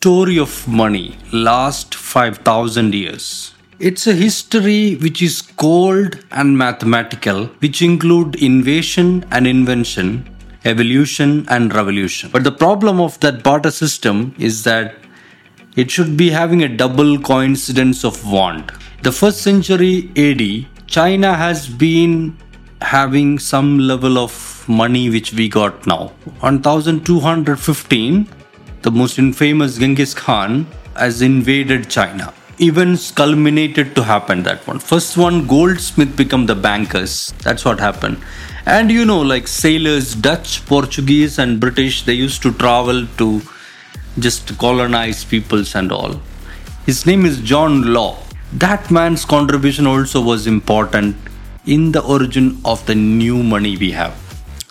story 0.00 0.38
of 0.38 0.52
money 0.68 1.16
last 1.32 1.92
5000 1.92 2.94
years. 2.94 3.52
It's 3.80 4.06
a 4.06 4.12
history 4.12 4.94
which 4.94 5.20
is 5.20 5.42
cold 5.42 6.24
and 6.30 6.56
mathematical, 6.56 7.46
which 7.58 7.82
include 7.82 8.36
invasion 8.36 9.24
and 9.32 9.44
invention, 9.44 10.36
evolution 10.64 11.46
and 11.48 11.74
revolution. 11.74 12.30
But 12.30 12.44
the 12.44 12.52
problem 12.52 13.00
of 13.00 13.18
that 13.20 13.42
barter 13.42 13.72
system 13.72 14.36
is 14.38 14.62
that 14.62 14.94
it 15.74 15.90
should 15.90 16.16
be 16.16 16.30
having 16.30 16.62
a 16.62 16.68
double 16.68 17.18
coincidence 17.18 18.04
of 18.04 18.24
want. 18.24 18.70
The 19.02 19.10
first 19.10 19.42
century 19.42 20.12
AD, 20.16 20.86
China 20.86 21.34
has 21.34 21.68
been 21.68 22.38
having 22.82 23.40
some 23.40 23.80
level 23.80 24.16
of 24.16 24.64
money 24.68 25.10
which 25.10 25.32
we 25.32 25.48
got 25.48 25.88
now. 25.88 26.12
On 26.40 26.62
1215, 26.62 28.28
the 28.82 28.90
most 28.90 29.18
infamous 29.18 29.78
Genghis 29.78 30.14
Khan 30.14 30.66
has 30.96 31.22
invaded 31.22 31.90
China. 31.90 32.32
Events 32.60 33.10
culminated 33.10 33.94
to 33.94 34.02
happen 34.02 34.42
that 34.42 34.66
one. 34.66 34.78
First 34.78 35.16
one, 35.16 35.46
goldsmith 35.46 36.16
become 36.16 36.46
the 36.46 36.54
bankers. 36.54 37.32
That's 37.42 37.64
what 37.64 37.78
happened. 37.80 38.18
And 38.66 38.90
you 38.90 39.04
know, 39.04 39.20
like 39.20 39.48
sailors, 39.48 40.14
Dutch, 40.14 40.64
Portuguese, 40.66 41.38
and 41.38 41.60
British, 41.60 42.02
they 42.02 42.14
used 42.14 42.42
to 42.42 42.52
travel 42.52 43.06
to 43.18 43.42
just 44.18 44.56
colonize 44.58 45.24
peoples 45.24 45.74
and 45.74 45.92
all. 45.92 46.20
His 46.84 47.06
name 47.06 47.24
is 47.24 47.40
John 47.40 47.92
Law. 47.92 48.18
That 48.52 48.90
man's 48.90 49.24
contribution 49.24 49.86
also 49.86 50.20
was 50.20 50.46
important 50.46 51.16
in 51.66 51.92
the 51.92 52.02
origin 52.02 52.60
of 52.64 52.84
the 52.86 52.94
new 52.94 53.42
money 53.42 53.76
we 53.76 53.90
have. 53.92 54.16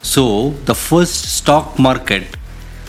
So, 0.02 0.52
the 0.66 0.76
first 0.76 1.36
stock 1.38 1.78
market 1.78 2.37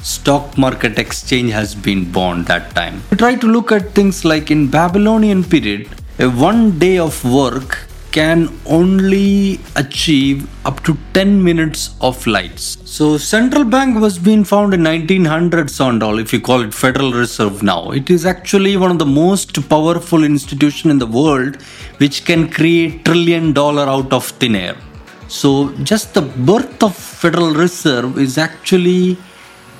stock 0.02 0.56
market 0.56 0.98
exchange 0.98 1.52
has 1.52 1.74
been 1.74 2.10
born 2.10 2.44
that 2.44 2.74
time. 2.74 3.02
Try 3.16 3.34
to 3.36 3.46
look 3.46 3.72
at 3.72 3.90
things 3.92 4.24
like 4.24 4.50
in 4.50 4.68
Babylonian 4.68 5.44
period, 5.44 5.88
a 6.18 6.28
one 6.28 6.78
day 6.78 6.98
of 6.98 7.24
work 7.24 7.88
can 8.10 8.48
only 8.66 9.60
achieve 9.76 10.48
up 10.64 10.82
to 10.82 10.96
10 11.14 11.42
minutes 11.44 11.94
of 12.00 12.26
lights. 12.26 12.78
So 12.84 13.18
central 13.18 13.64
bank 13.64 14.00
was 14.00 14.18
being 14.18 14.44
found 14.44 14.74
in 14.74 14.80
1900s 14.80 15.78
and 15.86 16.02
all 16.02 16.18
if 16.18 16.32
you 16.32 16.40
call 16.40 16.62
it 16.62 16.72
Federal 16.72 17.12
Reserve 17.12 17.62
now. 17.62 17.90
It 17.90 18.10
is 18.10 18.24
actually 18.24 18.76
one 18.76 18.90
of 18.90 18.98
the 18.98 19.06
most 19.06 19.68
powerful 19.68 20.24
institution 20.24 20.90
in 20.90 20.98
the 20.98 21.06
world 21.06 21.60
which 21.98 22.24
can 22.24 22.48
create 22.50 23.04
trillion 23.04 23.52
dollar 23.52 23.82
out 23.82 24.12
of 24.12 24.24
thin 24.26 24.56
air. 24.56 24.76
So 25.28 25.72
just 25.92 26.14
the 26.14 26.22
birth 26.22 26.82
of 26.82 26.96
Federal 26.96 27.52
Reserve 27.52 28.18
is 28.18 28.38
actually 28.38 29.18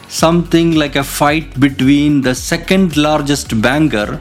something 0.09 0.75
like 0.75 0.97
a 0.97 1.05
fight 1.05 1.59
between 1.61 2.21
the 2.21 2.35
second 2.35 2.97
largest 2.97 3.61
banker 3.61 4.21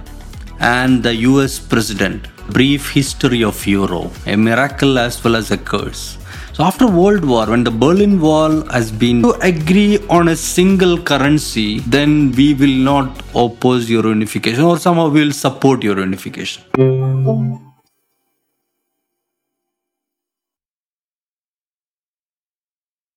and 0.59 1.01
the 1.03 1.15
US 1.31 1.59
president. 1.59 2.27
Brief 2.49 2.91
history 2.91 3.43
of 3.43 3.65
euro, 3.67 4.11
a 4.25 4.35
miracle 4.35 4.97
as 4.97 5.23
well 5.23 5.35
as 5.35 5.51
a 5.51 5.57
curse. 5.57 6.17
So 6.53 6.63
after 6.63 6.87
World 6.87 7.23
War, 7.23 7.45
when 7.45 7.63
the 7.63 7.71
Berlin 7.71 8.19
Wall 8.19 8.63
has 8.69 8.91
been 8.91 9.21
to 9.21 9.33
agree 9.41 9.99
on 10.09 10.29
a 10.29 10.35
single 10.35 10.97
currency, 10.97 11.79
then 11.81 12.31
we 12.31 12.53
will 12.53 12.77
not 12.91 13.21
oppose 13.35 13.89
euro 13.89 14.09
unification 14.09 14.63
or 14.63 14.79
somehow 14.79 15.09
we 15.09 15.23
will 15.23 15.33
support 15.33 15.83
euro 15.83 16.01
unification. 16.01 17.66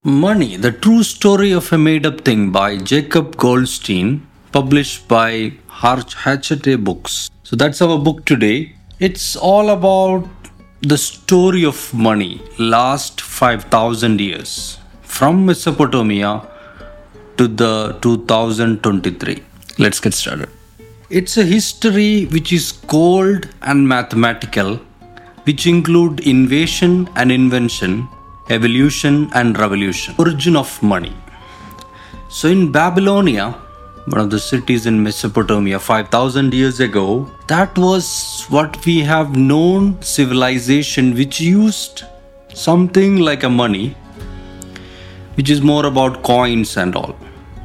Money, 0.03 0.57
the 0.57 0.73
true 0.73 1.03
story 1.03 1.53
of 1.53 1.71
a 1.75 1.77
made 1.77 2.07
up 2.07 2.23
thing 2.23 2.51
by 2.51 2.79
Jacob 2.79 3.37
Goldstein, 3.37 4.27
published 4.51 5.07
by 5.09 5.53
Hachette 5.69 6.83
Books. 6.83 7.29
So 7.43 7.55
that's 7.55 7.83
our 7.83 7.99
book 7.99 8.25
today. 8.25 8.75
It's 8.99 9.37
all 9.37 9.69
about 9.69 10.27
the 10.81 10.97
story 10.97 11.67
of 11.67 11.93
money 11.93 12.41
last 12.59 13.21
5000 13.21 14.23
years 14.23 14.79
from 15.03 15.45
Mesopotamia 15.45 16.49
to 17.37 17.47
the 17.47 17.99
2023. 18.01 19.43
Let's 19.79 20.01
get 20.01 20.15
started. 20.15 20.49
It's 21.11 21.37
a 21.37 21.45
history 21.45 22.25
which 22.25 22.55
is 22.55 22.73
cold 22.73 23.51
and 23.61 23.87
mathematical, 23.87 24.77
which 25.45 25.67
include 25.67 26.21
invasion 26.21 27.07
and 27.17 27.31
invention 27.31 28.09
evolution 28.51 29.31
and 29.33 29.59
revolution. 29.59 30.15
Origin 30.19 30.57
of 30.57 30.83
money. 30.83 31.17
So 32.29 32.49
in 32.49 32.73
Babylonia, 32.73 33.53
one 34.07 34.21
of 34.21 34.31
the 34.31 34.39
cities 34.39 34.87
in 34.87 35.03
Mesopotamia 35.03 35.79
5000 35.79 36.53
years 36.53 36.81
ago, 36.81 37.31
that 37.47 37.77
was 37.79 38.45
what 38.49 38.85
we 38.85 39.01
have 39.01 39.37
known 39.37 40.01
civilization 40.03 41.15
which 41.15 41.41
used 41.41 42.05
something 42.53 43.17
like 43.19 43.45
a 43.45 43.49
money 43.49 43.97
which 45.35 45.49
is 45.49 45.63
more 45.63 45.87
about 45.87 46.23
coins 46.23 46.77
and 46.77 46.97
all. 46.97 47.15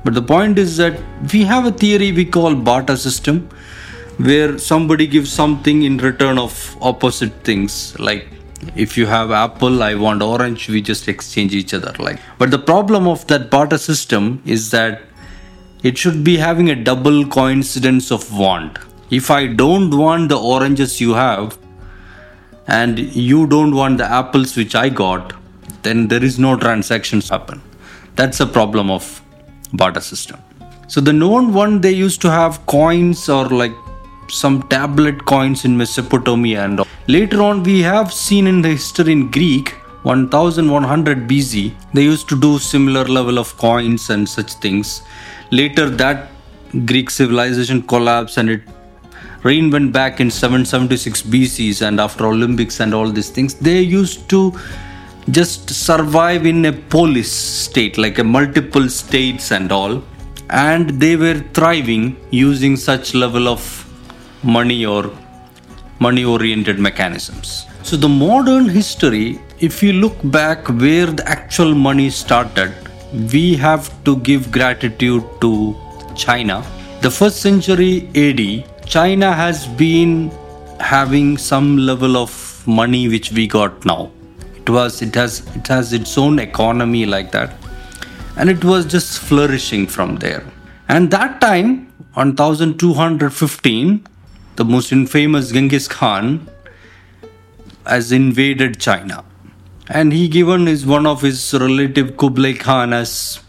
But 0.03 0.13
the 0.13 0.21
point 0.21 0.59
is 0.59 0.77
that 0.77 1.01
we 1.33 1.43
have 1.43 1.65
a 1.65 1.71
theory 1.71 2.11
we 2.11 2.25
call 2.25 2.53
barter 2.53 2.95
system 2.95 3.49
where 4.17 4.57
somebody 4.59 5.07
gives 5.07 5.31
something 5.31 5.81
in 5.83 5.97
return 5.97 6.37
of 6.37 6.77
opposite 6.81 7.33
things 7.43 7.99
like 7.99 8.27
if 8.75 8.97
you 8.97 9.05
have 9.05 9.31
apple 9.31 9.83
i 9.83 9.93
want 9.95 10.21
orange. 10.21 10.69
We 10.69 10.81
just 10.81 11.07
exchange 11.07 11.53
each 11.53 11.73
other 11.73 11.93
like. 11.99 12.19
But 12.37 12.51
the 12.51 12.59
problem 12.59 13.07
of 13.07 13.27
that 13.27 13.49
barter 13.49 13.77
system 13.77 14.41
is 14.45 14.71
that 14.71 15.01
it 15.83 15.97
should 15.97 16.23
be 16.23 16.37
having 16.37 16.69
a 16.69 16.75
double 16.75 17.25
coincidence 17.27 18.11
of 18.11 18.35
want. 18.35 18.79
If 19.09 19.29
i 19.29 19.47
don't 19.47 19.95
want 19.97 20.29
the 20.29 20.39
oranges 20.39 20.99
you 20.99 21.13
have 21.13 21.57
and 22.67 22.99
you 22.99 23.45
don't 23.45 23.75
want 23.75 23.99
the 23.99 24.11
apples 24.11 24.57
which 24.57 24.73
i 24.73 24.89
got 24.89 25.33
then 25.83 26.07
there 26.07 26.23
is 26.23 26.39
no 26.39 26.57
transactions 26.57 27.29
happen. 27.29 27.61
That's 28.15 28.39
the 28.39 28.47
problem 28.47 28.89
of 28.89 29.21
barter 29.73 30.01
system. 30.01 30.39
So 30.87 31.01
the 31.01 31.13
known 31.13 31.53
one 31.53 31.81
they 31.81 31.91
used 31.91 32.21
to 32.21 32.31
have 32.31 32.65
coins 32.65 33.29
or 33.29 33.45
like 33.47 33.73
some 34.27 34.63
tablet 34.63 35.25
coins 35.25 35.65
in 35.65 35.77
Mesopotamia 35.77 36.63
and 36.63 36.81
later 37.07 37.41
on 37.41 37.63
we 37.63 37.81
have 37.81 38.11
seen 38.11 38.47
in 38.47 38.61
the 38.61 38.69
history 38.69 39.11
in 39.11 39.29
Greek 39.31 39.71
1100 40.03 41.27
BC 41.27 41.73
they 41.93 42.03
used 42.03 42.29
to 42.29 42.39
do 42.39 42.59
similar 42.59 43.05
level 43.05 43.39
of 43.39 43.55
coins 43.57 44.09
and 44.09 44.27
such 44.27 44.53
things. 44.53 45.01
Later 45.51 45.89
that 45.89 46.29
Greek 46.85 47.09
civilization 47.09 47.81
collapsed 47.81 48.37
and 48.37 48.49
it 48.49 48.61
reinvent 49.45 49.91
back 49.91 50.19
in 50.19 50.31
776 50.31 51.21
BCs 51.21 51.81
and 51.87 51.99
after 51.99 52.25
Olympics 52.25 52.79
and 52.79 52.93
all 52.93 53.09
these 53.11 53.29
things. 53.29 53.53
They 53.53 53.79
used 53.81 54.27
to 54.29 54.53
just 55.29 55.69
survive 55.69 56.45
in 56.45 56.65
a 56.65 56.73
polis 56.73 57.31
state 57.31 57.97
like 57.97 58.17
a 58.17 58.23
multiple 58.23 58.89
states 58.89 59.51
and 59.51 59.71
all. 59.71 60.03
And 60.49 60.89
they 61.01 61.15
were 61.15 61.39
thriving 61.53 62.17
using 62.31 62.75
such 62.75 63.13
level 63.13 63.47
of 63.47 63.61
money 64.43 64.85
or 64.85 65.11
money 65.99 66.23
oriented 66.25 66.79
mechanisms. 66.79 67.65
So, 67.83 67.95
the 67.95 68.09
modern 68.09 68.67
history, 68.67 69.39
if 69.59 69.83
you 69.83 69.93
look 69.93 70.15
back 70.25 70.67
where 70.67 71.07
the 71.07 71.27
actual 71.27 71.75
money 71.75 72.09
started, 72.09 72.73
we 73.31 73.55
have 73.55 73.91
to 74.03 74.17
give 74.17 74.51
gratitude 74.51 75.23
to 75.41 75.75
China. 76.15 76.63
The 77.01 77.11
first 77.11 77.41
century 77.41 78.09
AD, 78.15 78.65
China 78.85 79.31
has 79.33 79.67
been 79.67 80.31
having 80.79 81.37
some 81.37 81.77
level 81.77 82.17
of 82.17 82.63
money 82.67 83.07
which 83.07 83.31
we 83.31 83.47
got 83.47 83.85
now. 83.85 84.11
It 84.55 84.69
was 84.69 85.01
it 85.01 85.15
has 85.15 85.45
it 85.55 85.67
has 85.67 85.93
its 85.93 86.17
own 86.17 86.39
economy 86.39 87.05
like 87.05 87.31
that. 87.31 87.53
And 88.37 88.49
it 88.49 88.63
was 88.65 88.85
just 88.85 89.19
flourishing 89.19 89.87
from 89.87 90.17
there. 90.17 90.43
And 90.89 91.11
that 91.11 91.39
time 91.39 91.93
1215 92.15 94.07
the 94.55 94.65
most 94.65 94.91
infamous 94.91 95.51
Genghis 95.51 95.87
Khan 95.87 96.49
has 97.85 98.11
invaded 98.11 98.79
China. 98.79 99.23
And 99.87 100.13
he 100.13 100.27
given 100.27 100.65
his 100.65 100.85
one 100.85 101.05
of 101.05 101.21
his 101.21 101.53
relative 101.53 102.17
Kublai 102.17 102.53
Khan 102.53 102.93
as 102.93 103.39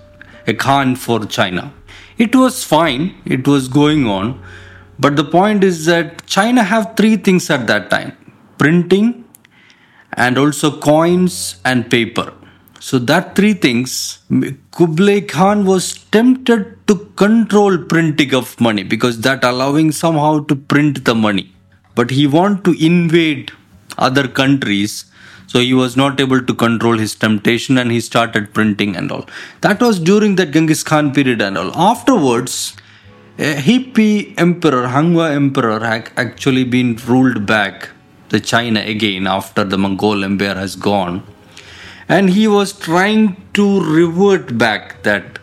a 0.47 0.55
Khan 0.55 0.97
for 0.97 1.25
China. 1.25 1.73
It 2.19 2.35
was 2.35 2.64
fine, 2.64 3.14
it 3.25 3.47
was 3.47 3.69
going 3.69 4.06
on. 4.06 4.43
But 4.99 5.17
the 5.17 5.25
point 5.25 5.62
is 5.62 5.85
that 5.87 6.26
China 6.26 6.62
have 6.62 6.94
three 6.97 7.17
things 7.17 7.50
at 7.50 7.67
that 7.67 7.91
time 7.91 8.17
printing 8.58 9.25
and 10.12 10.38
also 10.38 10.81
coins 10.81 11.61
and 11.64 11.91
paper. 11.91 12.32
So 12.81 12.99
that 12.99 13.34
three 13.34 13.55
things, 13.55 14.19
Kublai 14.73 15.23
Khan 15.23 15.64
was 15.64 15.94
tempted 16.11 16.87
to 16.87 16.94
control 17.17 17.78
printing 17.78 18.34
of 18.34 18.61
money 18.61 18.82
because 18.82 19.20
that 19.23 19.44
allowing 19.44 19.93
somehow 19.93 20.40
to 20.44 20.55
print 20.55 21.05
the 21.05 21.14
money. 21.14 21.52
But 21.94 22.11
he 22.11 22.26
want 22.26 22.64
to 22.64 22.73
invade 22.84 23.52
other 23.99 24.28
countries. 24.28 25.06
So 25.46 25.61
he 25.61 25.75
was 25.75 25.96
not 25.96 26.20
able 26.20 26.43
to 26.43 26.55
control 26.55 26.99
his 26.99 27.14
temptation 27.14 27.78
and 27.78 27.90
he 27.90 28.00
started 28.00 28.52
printing 28.52 28.96
and 28.96 29.11
all. 29.11 29.26
That 29.61 29.81
was 29.81 29.99
during 29.99 30.37
that 30.37 30.50
Genghis 30.50 30.82
Khan 30.82 31.12
period 31.14 31.40
and 31.40 31.56
all. 31.56 31.75
Afterwards, 31.75 32.76
a 33.38 33.55
hippie 33.55 34.34
emperor, 34.38 34.88
Hangwa 34.88 35.34
emperor, 35.34 35.81
had 35.81 36.11
actually 36.17 36.64
been 36.64 36.96
ruled 37.06 37.46
back 37.46 37.90
the 38.31 38.40
China 38.40 38.81
again 38.81 39.26
after 39.26 39.62
the 39.62 39.79
Mongol 39.79 40.25
Empire 40.25 40.55
has 40.55 40.75
gone. 40.75 41.22
And 42.08 42.31
he 42.31 42.47
was 42.47 42.73
trying 42.73 43.37
to 43.55 43.81
revert 43.81 44.56
back 44.58 45.03
that 45.03 45.41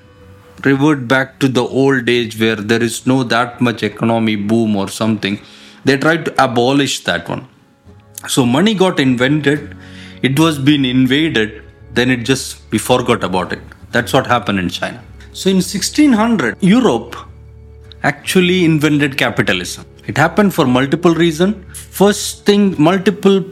revert 0.65 1.07
back 1.07 1.39
to 1.39 1.47
the 1.47 1.61
old 1.61 2.07
age 2.09 2.39
where 2.39 2.55
there 2.55 2.81
is 2.81 3.05
no 3.05 3.23
that 3.23 3.59
much 3.59 3.83
economy 3.83 4.35
boom 4.35 4.75
or 4.75 4.87
something. 4.87 5.39
They 5.83 5.97
tried 5.97 6.25
to 6.25 6.43
abolish 6.43 7.03
that 7.03 7.27
one. 7.27 7.47
So 8.27 8.45
money 8.45 8.73
got 8.73 8.99
invented, 8.99 9.75
it 10.21 10.39
was 10.39 10.57
being 10.57 10.85
invaded, 10.85 11.63
then 11.91 12.09
it 12.09 12.23
just 12.23 12.61
we 12.71 12.77
forgot 12.77 13.23
about 13.23 13.51
it. 13.51 13.59
That's 13.91 14.13
what 14.13 14.25
happened 14.25 14.59
in 14.59 14.69
China. 14.69 15.03
So 15.33 15.49
in 15.49 15.57
1600, 15.57 16.57
Europe 16.61 17.15
actually 18.03 18.63
invented 18.63 19.17
capitalism. 19.17 19.85
It 20.07 20.17
happened 20.17 20.53
for 20.53 20.65
multiple 20.65 21.13
reasons. 21.13 21.55
First 21.77 22.45
thing, 22.45 22.75
multiple 22.81 23.43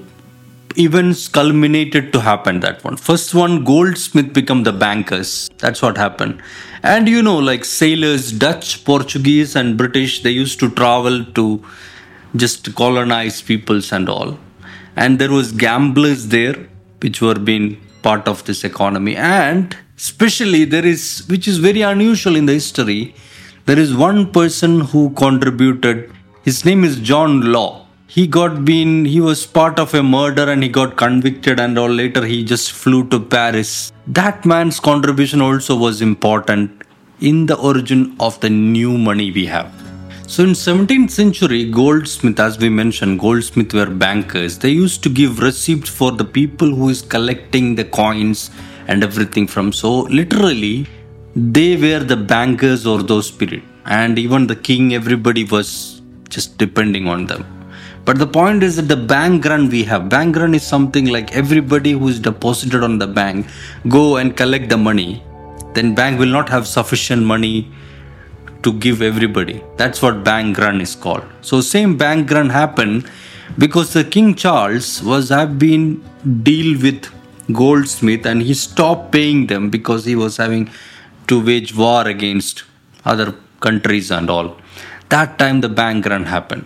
events 0.78 1.28
culminated 1.28 2.12
to 2.14 2.22
happen 2.22 2.60
that 2.62 2.84
one. 2.84 2.98
First 2.98 3.34
one 3.34 3.64
goldsmith 3.64 4.34
become 4.34 4.64
the 4.64 4.72
bankers. 4.72 5.50
That's 5.58 5.82
what 5.82 5.98
happened. 5.98 6.42
And 6.84 7.08
you 7.08 7.22
know 7.22 7.38
like 7.38 7.64
sailors 7.64 8.32
dutch 8.32 8.84
portuguese 8.86 9.56
and 9.56 9.78
british 9.78 10.24
they 10.24 10.32
used 10.32 10.60
to 10.62 10.70
travel 10.72 11.24
to 11.24 11.64
just 12.36 12.74
colonize 12.76 13.42
peoples 13.42 13.92
and 13.92 14.10
all. 14.10 14.40
And 14.96 15.20
there 15.20 15.32
was 15.32 15.52
gamblers 15.52 16.28
there 16.28 16.56
which 17.02 17.22
were 17.22 17.36
being 17.36 17.78
part 18.02 18.28
of 18.28 18.44
this 18.46 18.64
economy. 18.64 19.16
And 19.16 19.78
especially 19.98 20.66
there 20.66 20.86
is 20.86 21.24
which 21.28 21.48
is 21.48 21.58
very 21.60 21.82
unusual 21.82 22.36
in 22.36 22.48
the 22.48 22.54
history 22.54 23.14
there 23.66 23.78
is 23.78 23.94
one 23.94 24.32
person 24.32 24.80
who 24.92 25.02
contributed 25.12 26.12
his 26.44 26.66
name 26.66 26.84
is 26.84 26.96
john 27.10 27.42
law 27.56 27.81
he 28.14 28.24
got 28.28 28.54
been 28.66 29.06
he 29.06 29.20
was 29.26 29.42
part 29.58 29.78
of 29.80 29.94
a 29.94 30.04
murder 30.04 30.46
and 30.52 30.62
he 30.64 30.68
got 30.78 30.98
convicted 31.02 31.62
and 31.64 31.78
all 31.82 31.92
later 32.00 32.24
he 32.26 32.44
just 32.44 32.74
flew 32.74 33.08
to 33.08 33.18
paris. 33.34 33.94
That 34.06 34.46
man's 34.46 34.82
contribution 34.82 35.40
also 35.40 35.78
was 35.78 36.02
important 36.02 36.82
in 37.22 37.46
the 37.46 37.58
origin 37.58 38.18
of 38.20 38.38
the 38.42 38.50
new 38.50 38.98
money 38.98 39.32
we 39.32 39.46
have. 39.46 39.72
So 40.28 40.44
in 40.44 40.50
17th 40.50 41.10
century 41.10 41.72
goldsmith 41.72 42.42
as 42.48 42.58
we 42.58 42.68
mentioned 42.68 43.22
goldsmith 43.22 43.74
were 43.74 43.86
bankers. 43.86 44.60
They 44.60 44.72
used 44.72 45.04
to 45.04 45.10
give 45.10 45.40
receipts 45.40 45.90
for 45.90 46.12
the 46.12 46.26
people 46.26 46.76
who 46.76 46.90
is 46.90 47.02
collecting 47.02 47.76
the 47.76 47.86
coins 47.86 48.52
and 48.90 49.06
everything 49.06 49.48
from. 49.48 49.72
So 49.72 50.02
literally 50.20 50.86
they 51.34 51.78
were 51.78 52.04
the 52.04 52.18
bankers 52.18 52.86
or 52.86 53.02
those 53.04 53.28
spirit 53.28 53.64
and 53.86 54.20
even 54.20 54.48
the 54.48 54.58
king 54.58 54.94
everybody 54.94 55.46
was 55.46 56.02
just 56.28 56.58
depending 56.58 57.08
on 57.08 57.26
them 57.26 57.61
but 58.06 58.18
the 58.18 58.28
point 58.28 58.64
is 58.64 58.76
that 58.78 58.88
the 58.88 58.98
bank 58.98 59.46
run 59.46 59.70
we 59.70 59.84
have, 59.84 60.10
bank 60.10 60.36
run 60.36 60.54
is 60.56 60.64
something 60.64 61.06
like 61.08 61.36
everybody 61.36 61.92
who 61.92 62.08
is 62.08 62.20
deposited 62.20 62.84
on 62.84 62.98
the 62.98 63.08
bank 63.08 63.48
go 63.88 64.18
and 64.18 64.36
collect 64.36 64.70
the 64.70 64.78
money. 64.78 65.24
Then 65.74 65.94
bank 65.96 66.20
will 66.20 66.28
not 66.28 66.50
have 66.50 66.68
sufficient 66.68 67.24
money 67.24 67.72
to 68.64 68.74
give 68.74 69.02
everybody. 69.02 69.64
That's 69.78 70.02
what 70.02 70.24
bank 70.24 70.58
run 70.58 70.82
is 70.82 70.96
called. 70.96 71.24
So 71.42 71.62
same 71.62 71.98
bank 71.98 72.32
run 72.32 72.50
happened 72.50 73.10
because 73.58 73.94
the 73.94 74.04
King 74.04 74.36
Charles 74.36 75.02
was 75.04 75.30
have 75.30 75.58
been 75.60 76.04
deal 76.44 76.82
with 76.82 77.10
Goldsmith 77.54 78.26
and 78.26 78.42
he 78.42 78.54
stopped 78.54 79.12
paying 79.12 79.48
them 79.48 79.70
because 79.70 80.06
he 80.06 80.16
was 80.16 80.38
having 80.38 80.70
to 81.28 81.44
wage 81.44 81.76
war 81.76 82.08
against 82.08 82.64
other 83.06 83.36
countries 83.60 84.12
and 84.12 84.30
all. 84.30 84.58
That 85.10 85.38
time 85.38 85.62
the 85.62 85.70
bank 85.70 86.06
run 86.06 86.26
happened. 86.26 86.66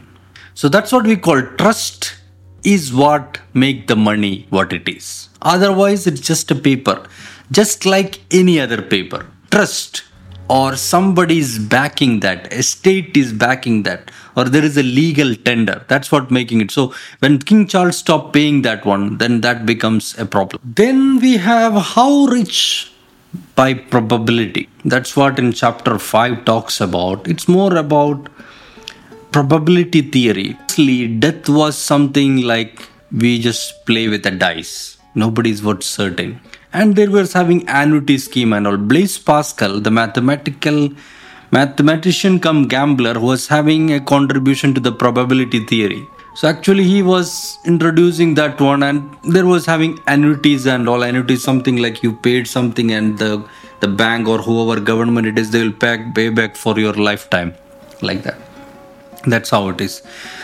So 0.56 0.70
that's 0.70 0.94
what 0.94 1.06
we 1.06 1.18
call 1.18 1.42
trust 1.58 2.16
is 2.64 2.94
what 2.94 3.40
make 3.54 3.88
the 3.88 3.96
money 3.96 4.48
what 4.50 4.72
it 4.72 4.88
is. 4.88 5.30
Otherwise, 5.42 6.08
it's 6.08 6.22
just 6.22 6.50
a 6.50 6.56
paper, 6.56 7.06
just 7.52 7.86
like 7.86 8.22
any 8.32 8.60
other 8.60 8.82
paper. 8.82 9.28
Trust 9.52 10.04
or 10.50 10.78
somebody 10.78 11.40
is 11.40 11.60
backing 11.60 12.22
that, 12.22 12.54
a 12.54 12.64
state 12.64 13.18
is 13.18 13.34
backing 13.34 13.84
that, 13.84 14.12
or 14.38 14.46
there 14.46 14.64
is 14.64 14.78
a 14.78 14.84
legal 14.84 15.36
tender. 15.36 15.84
That's 15.90 16.10
what 16.10 16.32
making 16.32 16.62
it. 16.62 16.72
So 16.72 16.94
when 17.20 17.40
King 17.40 17.68
Charles 17.68 17.98
stopped 17.98 18.32
paying 18.34 18.62
that 18.62 18.86
one, 18.86 19.18
then 19.18 19.42
that 19.42 19.66
becomes 19.66 20.18
a 20.18 20.26
problem. 20.26 20.62
Then 20.64 21.20
we 21.20 21.38
have 21.38 21.74
how 21.74 22.26
rich 22.28 22.94
by 23.56 23.74
probability. 23.74 24.70
That's 24.86 25.18
what 25.18 25.38
in 25.38 25.52
chapter 25.52 26.00
5 26.00 26.46
talks 26.46 26.80
about. 26.80 27.28
It's 27.28 27.48
more 27.48 27.76
about 27.76 28.30
probability 29.36 30.02
theory. 30.02 30.50
Death 31.24 31.50
was 31.50 31.78
something 31.78 32.42
like 32.52 32.88
we 33.12 33.32
just 33.38 33.86
play 33.86 34.08
with 34.08 34.26
a 34.26 34.32
dice. 34.32 34.98
Nobody's 35.14 35.62
what 35.62 35.84
certain. 35.84 36.40
And 36.72 36.96
there 36.96 37.12
was 37.12 37.34
having 37.34 37.68
annuity 37.68 38.18
scheme 38.18 38.54
and 38.54 38.66
all. 38.66 38.78
Blaise 38.78 39.18
Pascal, 39.18 39.82
the 39.82 39.92
mathematical 39.92 40.90
mathematician 41.52 42.40
come 42.40 42.70
gambler, 42.70 43.20
was 43.20 43.48
having 43.50 43.92
a 43.92 44.00
contribution 44.00 44.74
to 44.74 44.80
the 44.80 44.94
probability 44.94 45.66
theory. 45.66 46.08
So 46.36 46.48
actually 46.48 46.86
he 46.86 47.04
was 47.04 47.58
introducing 47.66 48.36
that 48.36 48.62
one 48.62 48.84
and 48.84 49.04
there 49.36 49.46
was 49.46 49.66
having 49.66 50.00
annuities 50.08 50.66
and 50.66 50.88
all 50.88 51.04
annuities 51.04 51.44
something 51.44 51.76
like 51.76 52.02
you 52.04 52.14
paid 52.14 52.48
something 52.48 52.92
and 52.94 53.18
the 53.18 53.32
the 53.82 53.88
bank 53.88 54.30
or 54.30 54.40
whoever 54.48 54.80
government 54.80 55.28
it 55.28 55.38
is 55.38 55.52
they 55.52 55.62
will 55.64 55.78
pay, 55.84 55.96
pay 56.16 56.30
back 56.30 56.56
for 56.56 56.80
your 56.80 56.94
lifetime 56.94 57.54
like 58.02 58.24
that 58.24 58.45
that's 59.34 59.50
how 59.50 59.70
it 59.70 59.82
is. 59.82 60.02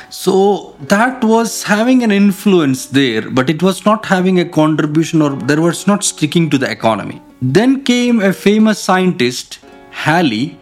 So 0.09 0.75
that 0.81 1.23
was 1.23 1.63
having 1.63 2.03
an 2.03 2.11
influence 2.11 2.85
there 2.87 3.29
but 3.29 3.49
it 3.49 3.63
was 3.63 3.85
not 3.85 4.05
having 4.05 4.39
a 4.39 4.45
contribution 4.45 5.21
or 5.21 5.31
there 5.31 5.61
was 5.61 5.87
not 5.87 6.03
sticking 6.03 6.49
to 6.49 6.57
the 6.57 6.69
economy. 6.69 7.21
Then 7.41 7.83
came 7.83 8.19
a 8.21 8.33
famous 8.33 8.79
scientist 8.79 9.59
halley. 9.91 10.57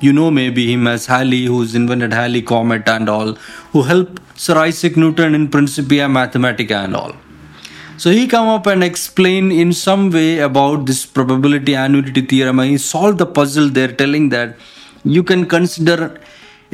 You 0.00 0.12
know 0.12 0.30
maybe 0.30 0.72
him 0.72 0.86
as 0.86 1.06
halley 1.06 1.44
who's 1.46 1.74
invented 1.74 2.12
halley 2.12 2.42
comet 2.42 2.88
and 2.88 3.08
all 3.08 3.34
who 3.72 3.82
helped 3.82 4.20
sir 4.36 4.56
isaac 4.58 4.96
newton 4.96 5.34
in 5.34 5.48
principia 5.48 6.06
mathematica 6.06 6.84
and 6.84 6.96
all. 6.96 7.14
So 7.96 8.10
he 8.10 8.26
come 8.26 8.48
up 8.48 8.66
and 8.66 8.82
explain 8.82 9.52
in 9.52 9.72
some 9.72 10.10
way 10.10 10.40
about 10.40 10.86
this 10.86 11.06
probability 11.06 11.74
annuity 11.74 12.22
theorem 12.22 12.58
and 12.58 12.70
he 12.70 12.78
solved 12.78 13.18
the 13.18 13.26
puzzle 13.26 13.68
there 13.68 13.92
telling 13.92 14.30
that 14.30 14.56
you 15.04 15.22
can 15.22 15.46
consider 15.46 16.20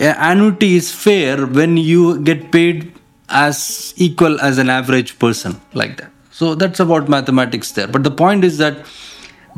annuity 0.00 0.76
is 0.76 0.93
fair 0.93 1.47
when 1.47 1.76
you 1.76 2.21
get 2.21 2.50
paid 2.50 2.92
as 3.28 3.95
equal 3.97 4.40
as 4.40 4.59
an 4.59 4.69
average 4.69 5.19
person 5.19 5.61
like 5.75 5.97
that. 5.99 6.11
So 6.30 6.54
that's 6.54 6.80
about 6.80 7.09
mathematics 7.09 7.73
there. 7.73 7.87
But 7.87 8.02
the 8.02 8.11
point 8.11 8.45
is 8.45 8.59
that 8.59 8.87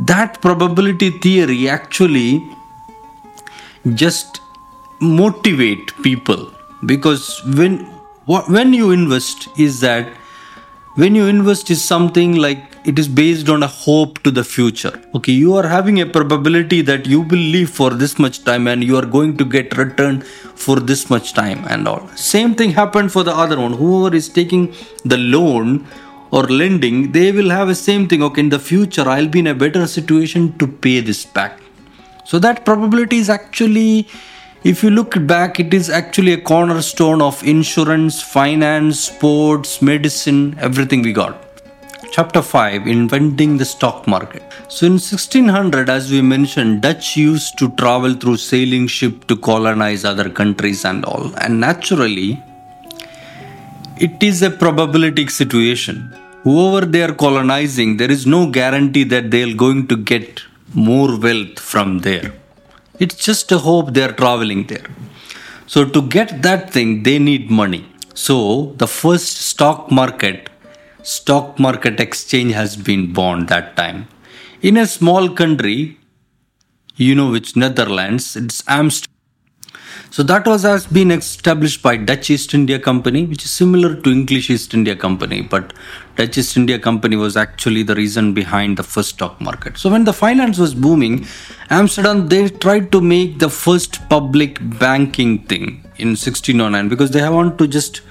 that 0.06 0.40
probability 0.40 1.10
theory 1.10 1.68
actually 1.68 2.42
just 3.94 4.40
motivate 5.00 5.94
people. 6.02 6.50
Because 6.84 7.40
when 7.44 7.78
when 8.26 8.72
you 8.72 8.90
invest 8.90 9.48
is 9.58 9.80
that 9.80 10.08
when 10.96 11.14
you 11.14 11.26
invest 11.26 11.70
is 11.70 11.82
something 11.84 12.36
like 12.36 12.71
it 12.84 12.98
is 12.98 13.06
based 13.06 13.48
on 13.48 13.62
a 13.62 13.66
hope 13.66 14.22
to 14.22 14.30
the 14.30 14.42
future. 14.42 14.92
Okay 15.14 15.32
you 15.32 15.54
are 15.54 15.66
having 15.66 16.00
a 16.00 16.06
probability 16.06 16.80
that 16.82 17.06
you 17.06 17.20
will 17.20 17.46
live 17.56 17.70
for 17.70 17.90
this 17.90 18.18
much 18.18 18.44
time 18.44 18.66
and 18.66 18.82
you 18.82 18.96
are 18.96 19.06
going 19.06 19.36
to 19.36 19.44
get 19.44 19.76
return 19.76 20.20
for 20.64 20.80
this 20.80 21.08
much 21.08 21.32
time 21.32 21.64
and 21.68 21.86
all. 21.86 22.08
Same 22.16 22.54
thing 22.54 22.70
happened 22.70 23.12
for 23.12 23.22
the 23.22 23.34
other 23.34 23.60
one. 23.60 23.74
Whoever 23.74 24.14
is 24.16 24.28
taking 24.28 24.74
the 25.04 25.18
loan 25.18 25.86
or 26.32 26.44
lending 26.44 27.12
they 27.12 27.30
will 27.30 27.50
have 27.50 27.68
a 27.68 27.74
same 27.74 28.08
thing. 28.08 28.22
Okay 28.22 28.40
in 28.40 28.48
the 28.48 28.58
future 28.58 29.08
i'll 29.08 29.28
be 29.28 29.38
in 29.38 29.46
a 29.46 29.54
better 29.54 29.86
situation 29.86 30.56
to 30.58 30.66
pay 30.66 31.00
this 31.00 31.24
back. 31.24 31.60
So 32.24 32.38
that 32.40 32.64
probability 32.64 33.18
is 33.18 33.30
actually 33.30 34.08
if 34.64 34.82
you 34.82 34.90
look 34.90 35.14
back 35.26 35.60
it 35.60 35.72
is 35.72 35.88
actually 35.90 36.32
a 36.32 36.40
cornerstone 36.40 37.22
of 37.22 37.42
insurance 37.44 38.20
finance 38.22 39.00
sports 39.00 39.80
medicine 39.82 40.56
everything 40.58 41.02
we 41.02 41.12
got 41.12 41.51
Chapter 42.14 42.42
5 42.42 42.88
Inventing 42.88 43.56
the 43.56 43.64
Stock 43.64 44.06
Market. 44.06 44.42
So, 44.68 44.84
in 44.84 44.98
1600, 44.98 45.88
as 45.88 46.10
we 46.10 46.20
mentioned, 46.20 46.82
Dutch 46.82 47.16
used 47.16 47.56
to 47.56 47.70
travel 47.76 48.12
through 48.12 48.36
sailing 48.36 48.86
ship 48.86 49.26
to 49.28 49.34
colonize 49.34 50.04
other 50.04 50.28
countries 50.28 50.84
and 50.84 51.06
all. 51.06 51.32
And 51.38 51.58
naturally, 51.58 52.38
it 53.96 54.22
is 54.22 54.42
a 54.42 54.50
probabilistic 54.50 55.30
situation. 55.30 56.14
Whoever 56.42 56.84
they 56.84 57.02
are 57.02 57.14
colonizing, 57.14 57.96
there 57.96 58.10
is 58.10 58.26
no 58.26 58.50
guarantee 58.50 59.04
that 59.04 59.30
they 59.30 59.44
are 59.44 59.54
going 59.54 59.86
to 59.86 59.96
get 59.96 60.42
more 60.74 61.18
wealth 61.18 61.58
from 61.58 62.00
there. 62.00 62.34
It's 62.98 63.16
just 63.16 63.50
a 63.52 63.58
hope 63.58 63.94
they 63.94 64.02
are 64.02 64.12
traveling 64.12 64.66
there. 64.66 64.88
So, 65.66 65.86
to 65.86 66.02
get 66.02 66.42
that 66.42 66.74
thing, 66.74 67.04
they 67.04 67.18
need 67.18 67.50
money. 67.50 67.86
So, 68.12 68.74
the 68.76 68.86
first 68.86 69.38
stock 69.38 69.90
market 69.90 70.50
stock 71.02 71.58
market 71.58 72.00
exchange 72.00 72.52
has 72.52 72.76
been 72.76 73.12
born 73.12 73.46
that 73.46 73.76
time. 73.76 74.08
In 74.60 74.76
a 74.76 74.86
small 74.86 75.28
country, 75.28 75.98
you 76.96 77.14
know 77.14 77.30
which 77.30 77.56
Netherlands, 77.56 78.36
it's 78.36 78.62
Amsterdam. 78.68 79.08
So 80.10 80.22
that 80.24 80.46
was 80.46 80.62
has 80.62 80.86
been 80.86 81.10
established 81.10 81.82
by 81.82 81.96
Dutch 81.96 82.28
East 82.28 82.52
India 82.52 82.78
Company, 82.78 83.24
which 83.24 83.44
is 83.46 83.50
similar 83.50 83.94
to 83.94 84.10
English 84.10 84.50
East 84.50 84.74
India 84.74 84.94
Company, 84.94 85.40
but 85.40 85.72
Dutch 86.16 86.36
East 86.36 86.54
India 86.56 86.78
Company 86.78 87.16
was 87.16 87.34
actually 87.34 87.82
the 87.82 87.94
reason 87.94 88.34
behind 88.34 88.76
the 88.76 88.82
first 88.82 89.10
stock 89.10 89.40
market. 89.40 89.78
So 89.78 89.90
when 89.90 90.04
the 90.04 90.12
finance 90.12 90.58
was 90.58 90.74
booming, 90.74 91.26
Amsterdam 91.70 92.28
they 92.28 92.50
tried 92.50 92.92
to 92.92 93.00
make 93.00 93.38
the 93.38 93.48
first 93.48 94.06
public 94.10 94.58
banking 94.78 95.44
thing 95.44 95.82
in 95.96 96.08
1609 96.08 96.90
because 96.90 97.10
they 97.12 97.26
want 97.26 97.56
to 97.58 97.66
just 97.66 98.02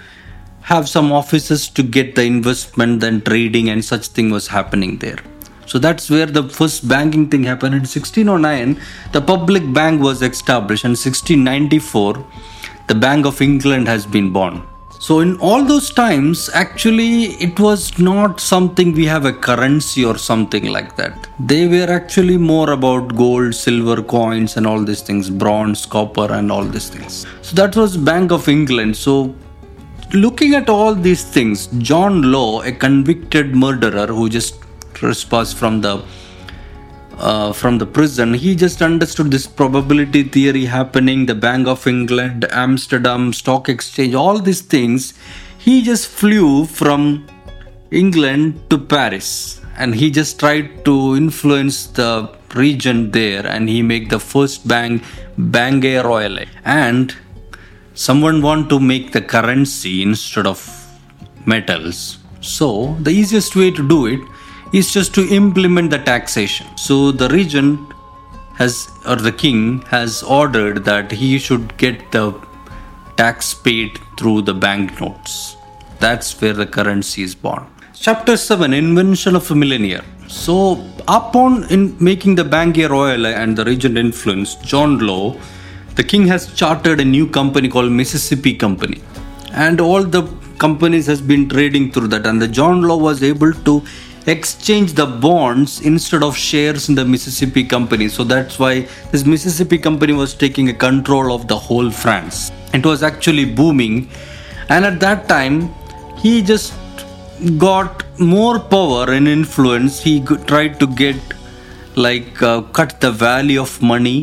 have 0.61 0.87
some 0.87 1.11
offices 1.11 1.67
to 1.69 1.83
get 1.83 2.15
the 2.15 2.23
investment 2.23 3.03
and 3.03 3.25
trading 3.25 3.69
and 3.69 3.83
such 3.83 4.07
thing 4.07 4.29
was 4.29 4.47
happening 4.47 4.97
there. 4.97 5.19
So 5.65 5.79
that's 5.79 6.09
where 6.09 6.25
the 6.25 6.49
first 6.49 6.87
banking 6.87 7.29
thing 7.29 7.43
happened. 7.43 7.75
In 7.75 7.81
1609 7.81 8.79
the 9.13 9.21
public 9.21 9.73
bank 9.73 10.01
was 10.01 10.21
established. 10.21 10.83
And 10.83 10.97
1694 10.97 12.25
the 12.87 12.95
bank 12.95 13.25
of 13.25 13.41
england 13.41 13.87
has 13.87 14.05
been 14.05 14.31
born. 14.33 14.63
So 14.99 15.19
in 15.19 15.37
all 15.37 15.63
those 15.63 15.89
times 15.89 16.49
actually 16.53 17.33
it 17.45 17.59
was 17.59 17.97
not 17.97 18.39
something 18.39 18.93
we 18.93 19.05
have 19.05 19.25
a 19.25 19.33
currency 19.33 20.05
or 20.05 20.17
something 20.17 20.65
like 20.65 20.95
that. 20.97 21.27
They 21.39 21.67
were 21.67 21.91
actually 21.91 22.37
more 22.37 22.71
about 22.71 23.15
gold 23.15 23.55
silver 23.55 24.03
coins 24.03 24.57
and 24.57 24.67
all 24.67 24.83
these 24.83 25.01
things 25.01 25.29
bronze 25.29 25.85
copper 25.85 26.31
and 26.31 26.51
all 26.51 26.65
these 26.65 26.89
things. 26.89 27.25
So 27.41 27.55
that 27.55 27.75
was 27.75 27.97
bank 27.97 28.31
of 28.31 28.47
england. 28.47 28.95
So 28.95 29.33
looking 30.13 30.55
at 30.55 30.69
all 30.69 30.93
these 30.95 31.23
things, 31.23 31.67
John 31.77 32.31
Law, 32.31 32.61
a 32.61 32.71
convicted 32.71 33.55
murderer 33.55 34.07
who 34.07 34.29
just 34.29 34.55
trespassed 34.93 35.57
from 35.57 35.81
the 35.81 36.03
uh, 37.17 37.53
from 37.53 37.77
the 37.77 37.85
prison, 37.85 38.33
he 38.33 38.55
just 38.55 38.81
understood 38.81 39.29
this 39.29 39.45
probability 39.45 40.23
theory 40.23 40.65
happening, 40.65 41.27
the 41.27 41.35
Bank 41.35 41.67
of 41.67 41.85
England, 41.85 42.47
Amsterdam 42.49 43.31
Stock 43.31 43.69
Exchange, 43.69 44.15
all 44.15 44.39
these 44.39 44.61
things. 44.61 45.13
He 45.59 45.83
just 45.83 46.07
flew 46.07 46.65
from 46.65 47.27
England 47.91 48.59
to 48.71 48.79
Paris 48.79 49.61
and 49.77 49.93
he 49.93 50.09
just 50.09 50.39
tried 50.39 50.83
to 50.85 51.15
influence 51.15 51.85
the 51.87 52.35
region 52.55 53.11
there 53.11 53.45
and 53.45 53.69
he 53.69 53.83
make 53.83 54.09
the 54.09 54.19
first 54.19 54.67
bank 54.67 55.03
Banque 55.37 56.03
Royale 56.03 56.45
and 56.65 57.15
someone 58.07 58.41
want 58.41 58.67
to 58.67 58.77
make 58.91 59.11
the 59.15 59.21
currency 59.33 60.01
instead 60.01 60.47
of 60.51 60.59
metals. 61.45 62.17
So 62.41 62.95
the 63.05 63.11
easiest 63.11 63.55
way 63.55 63.69
to 63.69 63.87
do 63.87 63.99
it 64.07 64.21
is 64.73 64.91
just 64.91 65.13
to 65.15 65.27
implement 65.29 65.91
the 65.91 65.99
taxation. 65.99 66.65
So 66.77 67.11
the 67.11 67.29
regent 67.29 67.79
has 68.55 68.87
or 69.07 69.17
the 69.17 69.31
king 69.31 69.81
has 69.95 70.23
ordered 70.23 70.83
that 70.85 71.11
he 71.11 71.37
should 71.37 71.77
get 71.77 72.11
the 72.11 72.25
tax 73.17 73.53
paid 73.53 73.99
through 74.17 74.41
the 74.43 74.55
banknotes. 74.55 75.55
That's 75.99 76.29
where 76.41 76.53
the 76.53 76.65
currency 76.65 77.21
is 77.21 77.35
born. 77.35 77.67
Chapter 77.93 78.35
7 78.35 78.73
invention 78.73 79.35
of 79.35 79.51
a 79.51 79.55
millionaire. 79.55 80.05
So 80.27 80.83
upon 81.07 81.65
in 81.69 81.95
making 81.99 82.33
the 82.35 82.43
banque 82.43 82.83
royal 82.89 83.27
and 83.27 83.55
the 83.55 83.65
regent 83.65 83.97
influence 83.97 84.55
john 84.71 84.99
law 84.99 85.35
the 86.01 86.07
king 86.11 86.25
has 86.25 86.43
chartered 86.59 86.99
a 86.99 87.05
new 87.05 87.25
company 87.27 87.69
called 87.73 87.91
Mississippi 87.91 88.53
Company, 88.55 88.99
and 89.53 89.79
all 89.79 90.03
the 90.15 90.23
companies 90.57 91.05
has 91.05 91.21
been 91.21 91.43
trading 91.47 91.91
through 91.91 92.07
that. 92.13 92.25
And 92.25 92.41
the 92.41 92.47
John 92.47 92.81
Law 92.81 92.97
was 92.97 93.21
able 93.21 93.53
to 93.67 93.83
exchange 94.25 94.93
the 94.93 95.05
bonds 95.05 95.81
instead 95.81 96.23
of 96.23 96.35
shares 96.35 96.89
in 96.89 96.95
the 96.95 97.05
Mississippi 97.05 97.63
Company. 97.63 98.07
So 98.07 98.23
that's 98.23 98.57
why 98.57 98.87
this 99.11 99.25
Mississippi 99.25 99.77
Company 99.77 100.13
was 100.13 100.33
taking 100.33 100.69
a 100.69 100.73
control 100.73 101.35
of 101.35 101.47
the 101.47 101.59
whole 101.67 101.91
France. 101.91 102.51
It 102.73 102.83
was 102.83 103.03
actually 103.03 103.45
booming, 103.45 104.09
and 104.69 104.85
at 104.85 104.99
that 105.01 105.29
time, 105.29 105.71
he 106.17 106.41
just 106.41 106.73
got 107.59 108.03
more 108.19 108.59
power 108.59 109.05
and 109.11 109.27
influence. 109.27 110.01
He 110.01 110.19
tried 110.51 110.79
to 110.79 110.87
get 110.87 111.17
like 111.95 112.41
uh, 112.41 112.61
cut 112.79 112.99
the 113.01 113.11
value 113.11 113.61
of 113.61 113.81
money 113.95 114.19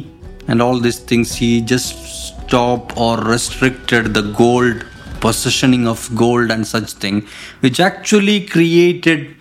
and 0.48 0.60
all 0.60 0.78
these 0.80 0.98
things 0.98 1.34
he 1.36 1.60
just 1.60 1.96
stopped 2.26 2.96
or 2.96 3.18
restricted 3.18 4.14
the 4.14 4.22
gold 4.42 4.84
positioning 5.20 5.86
of 5.86 6.08
gold 6.14 6.50
and 6.50 6.66
such 6.66 6.92
thing 7.04 7.26
which 7.60 7.78
actually 7.80 8.38
created 8.46 9.34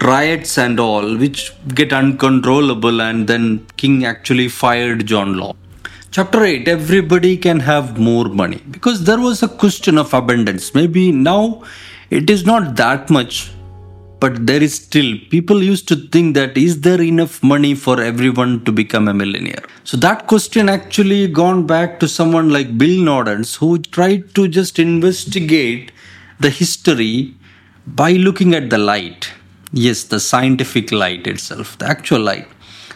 riots 0.00 0.58
and 0.58 0.80
all 0.80 1.16
which 1.16 1.40
get 1.80 1.92
uncontrollable 1.92 3.00
and 3.02 3.26
then 3.26 3.66
king 3.76 4.04
actually 4.04 4.48
fired 4.48 5.06
john 5.06 5.36
law. 5.36 5.54
Chapter 6.10 6.44
8 6.44 6.68
everybody 6.68 7.36
can 7.38 7.60
have 7.60 7.98
more 7.98 8.26
money. 8.26 8.60
Because 8.70 9.04
there 9.04 9.18
was 9.18 9.42
a 9.42 9.48
question 9.48 9.96
of 9.96 10.12
abundance. 10.12 10.74
Maybe 10.74 11.10
now 11.10 11.62
it 12.10 12.28
is 12.28 12.44
not 12.44 12.76
that 12.76 13.08
much 13.08 13.50
but 14.22 14.46
there 14.48 14.62
is 14.66 14.74
still 14.74 15.10
people 15.30 15.62
used 15.68 15.86
to 15.88 15.96
think 16.14 16.34
that 16.38 16.56
is 16.56 16.80
there 16.86 17.02
enough 17.02 17.42
money 17.42 17.74
for 17.74 18.00
everyone 18.00 18.52
to 18.66 18.70
become 18.70 19.08
a 19.08 19.14
millionaire? 19.14 19.64
So 19.82 19.96
that 19.96 20.26
question 20.28 20.68
actually 20.68 21.26
gone 21.26 21.66
back 21.66 21.98
to 22.00 22.08
someone 22.08 22.50
like 22.50 22.78
bill 22.78 22.98
nordens 23.08 23.56
who 23.56 23.78
tried 23.78 24.34
to 24.36 24.46
just 24.46 24.78
investigate 24.78 25.90
the 26.38 26.50
history 26.50 27.34
by 27.86 28.12
looking 28.12 28.54
at 28.54 28.70
the 28.70 28.78
light. 28.78 29.32
Yes 29.72 30.04
the 30.04 30.20
scientific 30.20 30.92
light 30.92 31.26
itself 31.26 31.76
the 31.78 31.86
actual 31.86 32.20
light. 32.20 32.46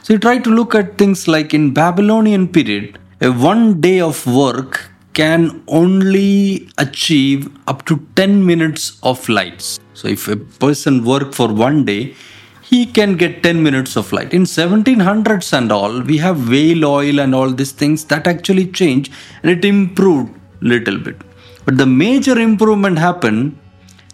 So 0.02 0.14
he 0.14 0.20
tried 0.20 0.44
to 0.44 0.50
look 0.50 0.76
at 0.76 0.96
things 0.96 1.26
like 1.26 1.52
in 1.52 1.72
babylonian 1.74 2.46
period 2.46 3.00
a 3.20 3.32
one 3.32 3.80
day 3.80 3.98
of 4.00 4.26
work 4.26 4.90
can 5.20 5.62
only 5.66 6.68
achieve 6.78 7.50
up 7.66 7.84
to 7.86 7.94
10 8.14 8.44
minutes 8.44 8.98
of 9.02 9.28
lights 9.28 9.78
so 9.96 10.08
if 10.08 10.28
a 10.28 10.36
person 10.36 11.04
work 11.04 11.32
for 11.32 11.48
one 11.48 11.84
day, 11.86 12.14
he 12.60 12.84
can 12.84 13.16
get 13.16 13.42
10 13.42 13.62
minutes 13.62 13.96
of 13.96 14.12
light. 14.12 14.34
In 14.34 14.42
1700s 14.42 15.52
and 15.56 15.72
all, 15.72 16.02
we 16.02 16.18
have 16.18 16.50
whale 16.50 16.84
oil 16.84 17.18
and 17.20 17.34
all 17.34 17.50
these 17.50 17.72
things 17.72 18.04
that 18.06 18.26
actually 18.26 18.66
changed 18.66 19.10
and 19.42 19.50
it 19.50 19.64
improved 19.64 20.34
little 20.60 20.98
bit. 20.98 21.16
But 21.64 21.78
the 21.78 21.86
major 21.86 22.38
improvement 22.38 22.98
happened 22.98 23.58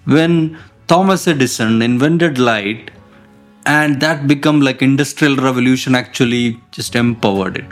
when 0.04 0.56
Thomas 0.87 1.26
Edison 1.26 1.82
invented 1.82 2.38
light 2.38 2.92
and 3.66 4.00
that 4.00 4.28
become 4.28 4.61
like 4.61 4.82
industrial 4.82 5.37
revolution 5.37 5.97
actually 5.97 6.61
just 6.71 6.94
empowered 6.94 7.56
it. 7.56 7.66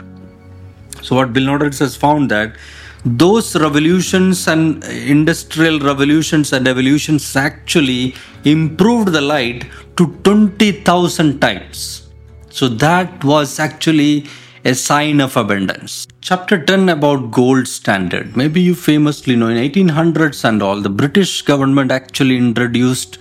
So 1.01 1.15
what 1.15 1.31
Bill 1.31 1.43
Nordens 1.43 1.79
has 1.79 1.95
found 1.95 2.29
that 2.31 2.57
those 3.03 3.55
revolutions 3.55 4.47
and 4.47 4.83
uh, 4.83 4.87
industrial 4.87 5.79
revolutions 5.79 6.53
and 6.53 6.67
evolutions 6.67 7.35
actually 7.35 8.13
improved 8.43 9.09
the 9.09 9.21
light 9.21 9.65
to 9.97 10.15
20,000 10.23 11.39
times. 11.39 12.09
So 12.49 12.67
that 12.67 13.23
was 13.23 13.59
actually 13.59 14.27
a 14.63 14.75
sign 14.75 15.19
of 15.19 15.35
abundance. 15.35 16.07
Chapter 16.21 16.63
10 16.63 16.89
about 16.89 17.31
gold 17.31 17.67
standard. 17.67 18.37
Maybe 18.37 18.61
you 18.61 18.75
famously 18.75 19.35
know 19.35 19.47
in 19.47 19.57
1800s 19.57 20.43
and 20.47 20.61
all 20.61 20.79
the 20.79 20.89
British 20.89 21.41
government 21.41 21.91
actually 21.91 22.37
introduced 22.37 23.17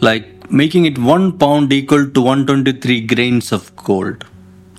like 0.00 0.50
making 0.50 0.86
it 0.86 0.98
1 0.98 1.38
pound 1.38 1.72
equal 1.72 2.10
to 2.10 2.20
123 2.20 3.00
grains 3.02 3.52
of 3.52 3.74
gold. 3.76 4.24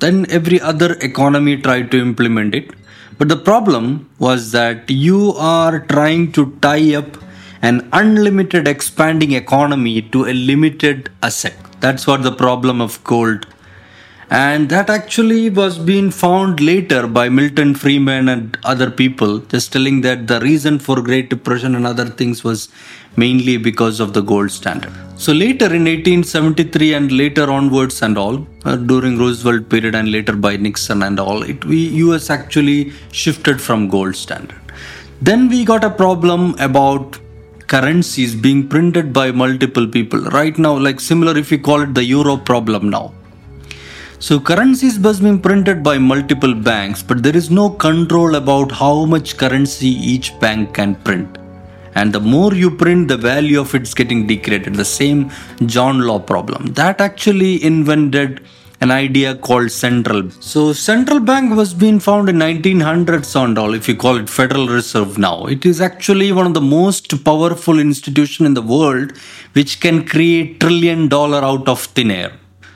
Then 0.01 0.25
every 0.29 0.59
other 0.59 0.93
economy 0.95 1.55
tried 1.55 1.89
to 1.91 2.01
implement 2.01 2.53
it 2.53 2.71
but 3.17 3.29
the 3.29 3.37
problem 3.37 4.09
was 4.19 4.51
that 4.51 4.89
you 4.89 5.33
are 5.37 5.79
trying 5.79 6.31
to 6.33 6.57
tie 6.61 6.95
up 6.95 7.17
an 7.61 7.87
unlimited 7.93 8.67
expanding 8.67 9.31
economy 9.31 10.01
to 10.01 10.25
a 10.25 10.33
limited 10.33 11.09
asset. 11.23 11.55
That's 11.79 12.05
what 12.05 12.23
the 12.23 12.31
problem 12.31 12.81
of 12.81 13.03
gold. 13.03 13.47
And 14.29 14.69
that 14.69 14.89
actually 14.89 15.51
was 15.51 15.77
being 15.77 16.09
found 16.09 16.59
later 16.59 17.05
by 17.05 17.29
Milton 17.29 17.75
Friedman 17.75 18.27
and 18.29 18.57
other 18.63 18.89
people, 18.89 19.39
just 19.39 19.71
telling 19.71 20.01
that 20.01 20.27
the 20.27 20.39
reason 20.39 20.79
for 20.79 21.01
Great 21.01 21.29
Depression 21.29 21.75
and 21.75 21.85
other 21.85 22.05
things 22.05 22.43
was 22.43 22.69
mainly 23.17 23.57
because 23.57 23.99
of 23.99 24.13
the 24.13 24.21
gold 24.21 24.49
standard. 24.51 24.91
So 25.15 25.31
later 25.31 25.65
in 25.65 25.85
1873 25.85 26.93
and 26.95 27.11
later 27.11 27.49
onwards 27.51 28.01
and 28.01 28.17
all, 28.17 28.45
uh, 28.65 28.75
during 28.75 29.17
Roosevelt 29.17 29.69
period 29.69 29.95
and 29.95 30.11
later 30.11 30.35
by 30.35 30.57
Nixon 30.57 31.03
and 31.03 31.19
all, 31.19 31.43
it 31.43 31.63
we 31.63 31.87
US 32.05 32.29
actually 32.29 32.91
shifted 33.11 33.61
from 33.61 33.87
gold 33.87 34.15
standard. 34.15 34.59
Then 35.21 35.47
we 35.47 35.63
got 35.63 35.83
a 35.83 35.89
problem 35.89 36.55
about 36.59 37.19
currencies 37.67 38.35
being 38.35 38.67
printed 38.67 39.13
by 39.13 39.31
multiple 39.31 39.87
people. 39.87 40.19
Right 40.19 40.57
now, 40.57 40.77
like 40.77 40.99
similar 40.99 41.37
if 41.37 41.51
we 41.51 41.57
call 41.57 41.81
it 41.81 41.93
the 41.93 42.03
euro 42.03 42.37
problem 42.37 42.89
now. 42.89 43.13
So 44.25 44.39
currencies 44.39 44.97
must 44.97 45.21
be 45.21 45.37
printed 45.37 45.83
by 45.83 45.99
multiple 45.99 46.55
banks, 46.55 47.03
but 47.03 47.21
there 47.21 47.37
is 47.37 47.51
no 47.51 47.69
control 47.69 48.33
about 48.33 48.71
how 48.71 49.05
much 49.05 49.37
currency 49.37 49.89
each 50.13 50.27
bank 50.39 50.73
can 50.73 50.95
print 50.95 51.37
and 51.93 52.11
the 52.11 52.19
more 52.19 52.51
you 52.53 52.69
print 52.71 53.07
the 53.07 53.17
value 53.17 53.59
of 53.59 53.75
it's 53.75 53.93
getting 53.93 54.25
degraded 54.31 54.73
the 54.73 54.89
same 54.99 55.19
john 55.73 55.99
law 56.07 56.17
problem 56.31 56.65
that 56.79 56.99
actually 56.99 57.63
invented 57.63 58.41
an 58.81 58.91
idea 58.91 59.35
called 59.35 59.71
central. 59.71 60.29
So 60.31 60.73
central 60.73 61.19
bank 61.19 61.55
was 61.55 61.73
being 61.73 61.99
found 61.99 62.27
in 62.27 62.37
1900s 62.37 63.35
and 63.41 63.57
all, 63.57 63.73
if 63.73 63.87
you 63.87 63.95
call 63.95 64.17
it 64.17 64.29
Federal 64.29 64.67
Reserve 64.67 65.17
now. 65.17 65.45
It 65.45 65.65
is 65.65 65.79
actually 65.79 66.33
one 66.33 66.45
of 66.45 66.53
the 66.53 66.61
most 66.61 67.23
powerful 67.23 67.79
institution 67.79 68.45
in 68.45 68.53
the 68.53 68.61
world 68.61 69.13
which 69.53 69.79
can 69.79 70.05
create 70.05 70.59
trillion 70.59 71.07
dollar 71.07 71.41
out 71.43 71.69
of 71.69 71.79
thin 71.83 72.11
air. 72.11 72.33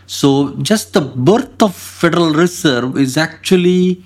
So 0.10 0.56
just 0.70 0.94
the 0.94 1.02
birth 1.02 1.62
of 1.62 1.76
Federal 1.76 2.34
Reserve 2.34 2.98
is 2.98 3.16
actually 3.16 4.04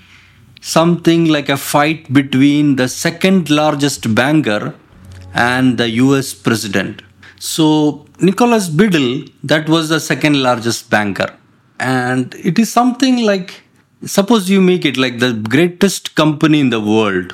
something 0.59 1.29
like 1.29 1.47
a 1.47 1.55
fight 1.55 2.11
between 2.11 2.75
the 2.75 2.89
second 2.89 3.49
largest 3.49 4.13
banker 4.13 4.75
and 5.33 5.77
the 5.77 5.89
US 6.03 6.33
president. 6.33 7.03
So 7.39 8.05
Nicholas 8.19 8.67
Biddle, 8.67 9.23
that 9.45 9.69
was 9.69 9.87
the 9.87 10.01
second 10.01 10.43
largest 10.43 10.89
banker. 10.89 11.33
And 11.79 12.35
it 12.35 12.59
is 12.59 12.69
something 12.69 13.25
like 13.25 13.63
suppose 14.05 14.49
you 14.49 14.59
make 14.59 14.83
it 14.83 14.97
like 14.97 15.19
the 15.19 15.31
greatest 15.31 16.15
company 16.15 16.59
in 16.59 16.69
the 16.69 16.81
world 16.81 17.33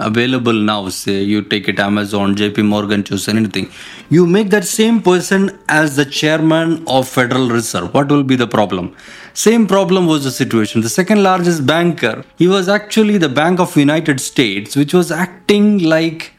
available 0.00 0.52
now 0.52 0.88
say 0.88 1.22
you 1.22 1.42
take 1.42 1.68
it 1.68 1.78
amazon 1.78 2.34
jp 2.34 2.64
morgan 2.64 3.04
choose 3.04 3.28
anything. 3.28 3.70
You 4.08 4.26
make 4.26 4.50
that 4.50 4.64
same 4.64 5.00
person 5.02 5.58
as 5.68 5.96
the 5.96 6.04
chairman 6.04 6.82
of 6.86 7.08
federal 7.08 7.48
reserve. 7.48 7.94
What 7.94 8.08
will 8.08 8.24
be 8.24 8.36
the 8.36 8.46
problem? 8.46 8.96
Same 9.34 9.66
problem 9.66 10.06
was 10.06 10.24
the 10.24 10.30
situation. 10.30 10.80
The 10.80 10.88
second 10.88 11.22
largest 11.22 11.66
banker 11.66 12.24
he 12.38 12.48
was 12.48 12.68
actually 12.68 13.18
the 13.18 13.28
bank 13.28 13.60
of 13.60 13.76
united 13.76 14.20
states 14.20 14.76
which 14.76 14.94
was 14.94 15.10
acting 15.10 15.78
like 15.78 16.32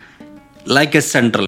like 0.65 0.95
a 0.95 1.01
central 1.01 1.47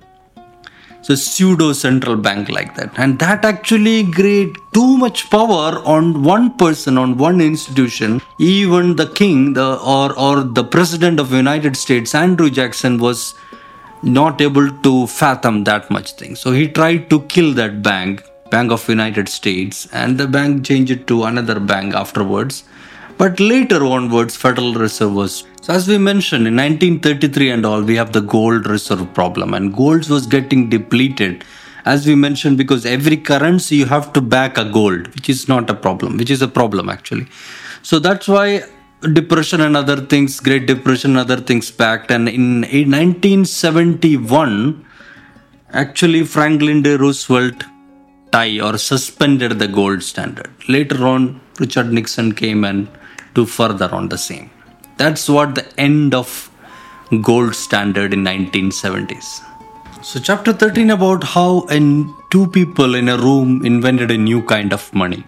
so 1.04 1.16
pseudo 1.16 1.74
central 1.74 2.16
bank 2.16 2.50
like 2.50 2.76
that. 2.76 2.92
And 2.98 3.20
that 3.20 3.46
actually 3.46 4.10
create 4.12 4.58
too 4.74 4.98
much 4.98 5.30
power 5.30 5.82
on 5.96 6.24
one 6.24 6.58
person 6.58 6.98
on 6.98 7.18
one 7.18 7.42
institution. 7.42 8.22
Even 8.40 8.96
the 8.96 9.08
king 9.08 9.54
the 9.54 9.70
or 9.96 10.18
or 10.18 10.44
the 10.44 10.64
president 10.64 11.20
of 11.20 11.32
united 11.32 11.76
states 11.76 12.16
andrew 12.16 12.50
jackson 12.50 12.98
was 12.98 13.36
not 14.02 14.42
able 14.42 14.70
to 14.86 15.08
fathom 15.08 15.64
that 15.66 15.90
much 15.90 16.14
thing. 16.14 16.36
So 16.36 16.52
he 16.52 16.68
tried 16.68 17.10
to 17.10 17.22
kill 17.34 17.54
that 17.54 17.82
bank 17.82 18.24
bank 18.50 18.72
of 18.72 18.88
united 18.88 19.28
states 19.30 19.88
and 19.92 20.18
the 20.18 20.28
bank 20.28 20.66
changed 20.66 20.92
it 20.92 21.08
to 21.08 21.24
another 21.24 21.60
bank 21.60 21.94
afterwards. 21.94 22.64
But 23.18 23.40
later 23.40 23.86
onwards, 23.86 24.36
Federal 24.36 24.74
Reserve 24.74 25.14
was. 25.14 25.46
So 25.64 25.72
as 25.72 25.88
we 25.88 25.98
mentioned, 25.98 26.46
in 26.46 26.58
1933 26.58 27.52
and 27.52 27.66
all, 27.66 27.82
we 27.82 27.96
have 27.96 28.12
the 28.12 28.20
gold 28.20 28.68
reserve 28.68 29.14
problem, 29.14 29.54
and 29.54 29.74
gold 29.74 30.10
was 30.10 30.28
getting 30.28 30.70
depleted. 30.70 31.46
As 31.86 32.06
we 32.06 32.16
mentioned, 32.16 32.58
because 32.58 32.86
every 32.86 33.16
currency 33.16 33.78
you 33.78 33.86
have 33.86 34.12
to 34.12 34.20
back 34.20 34.58
a 34.58 34.66
gold, 34.66 35.08
which 35.16 35.30
is 35.30 35.48
not 35.48 35.70
a 35.70 35.74
problem, 35.74 36.18
which 36.18 36.30
is 36.30 36.42
a 36.42 36.50
problem 36.50 36.90
actually. 36.90 37.28
So 37.82 38.00
that's 38.00 38.28
why 38.28 38.64
depression 39.14 39.62
and 39.62 39.78
other 39.78 40.02
things, 40.02 40.42
Great 40.42 40.66
Depression 40.66 41.12
and 41.12 41.20
other 41.20 41.40
things 41.40 41.72
backed. 41.72 42.12
And 42.12 42.28
in 42.28 42.64
1971, 42.64 44.86
actually 45.70 46.26
Franklin 46.26 46.82
D. 46.82 46.98
Roosevelt 46.98 47.64
tie 48.34 48.60
or 48.60 48.78
suspended 48.78 49.60
the 49.60 49.70
gold 49.70 50.04
standard. 50.04 50.50
Later 50.68 51.08
on, 51.08 51.40
Richard 51.58 51.94
Nixon 51.94 52.34
came 52.34 52.66
and 52.66 52.90
to 53.36 53.46
further 53.46 53.90
on 53.96 54.10
the 54.10 54.18
same. 54.18 54.50
That's 54.98 55.28
what 55.28 55.56
the 55.56 55.66
end 55.80 56.14
of 56.14 56.50
gold 57.22 57.56
standard 57.56 58.14
in 58.14 58.24
1970s. 58.24 59.42
So 60.02 60.20
chapter 60.20 60.54
13 60.54 60.90
about 60.92 61.24
how 61.24 61.68
two 62.30 62.48
people 62.48 62.96
in 62.96 63.10
a 63.10 63.18
room 63.18 63.66
invented 63.66 64.12
a 64.12 64.18
new 64.18 64.42
kind 64.44 64.74
of 64.74 64.94
money, 64.94 65.24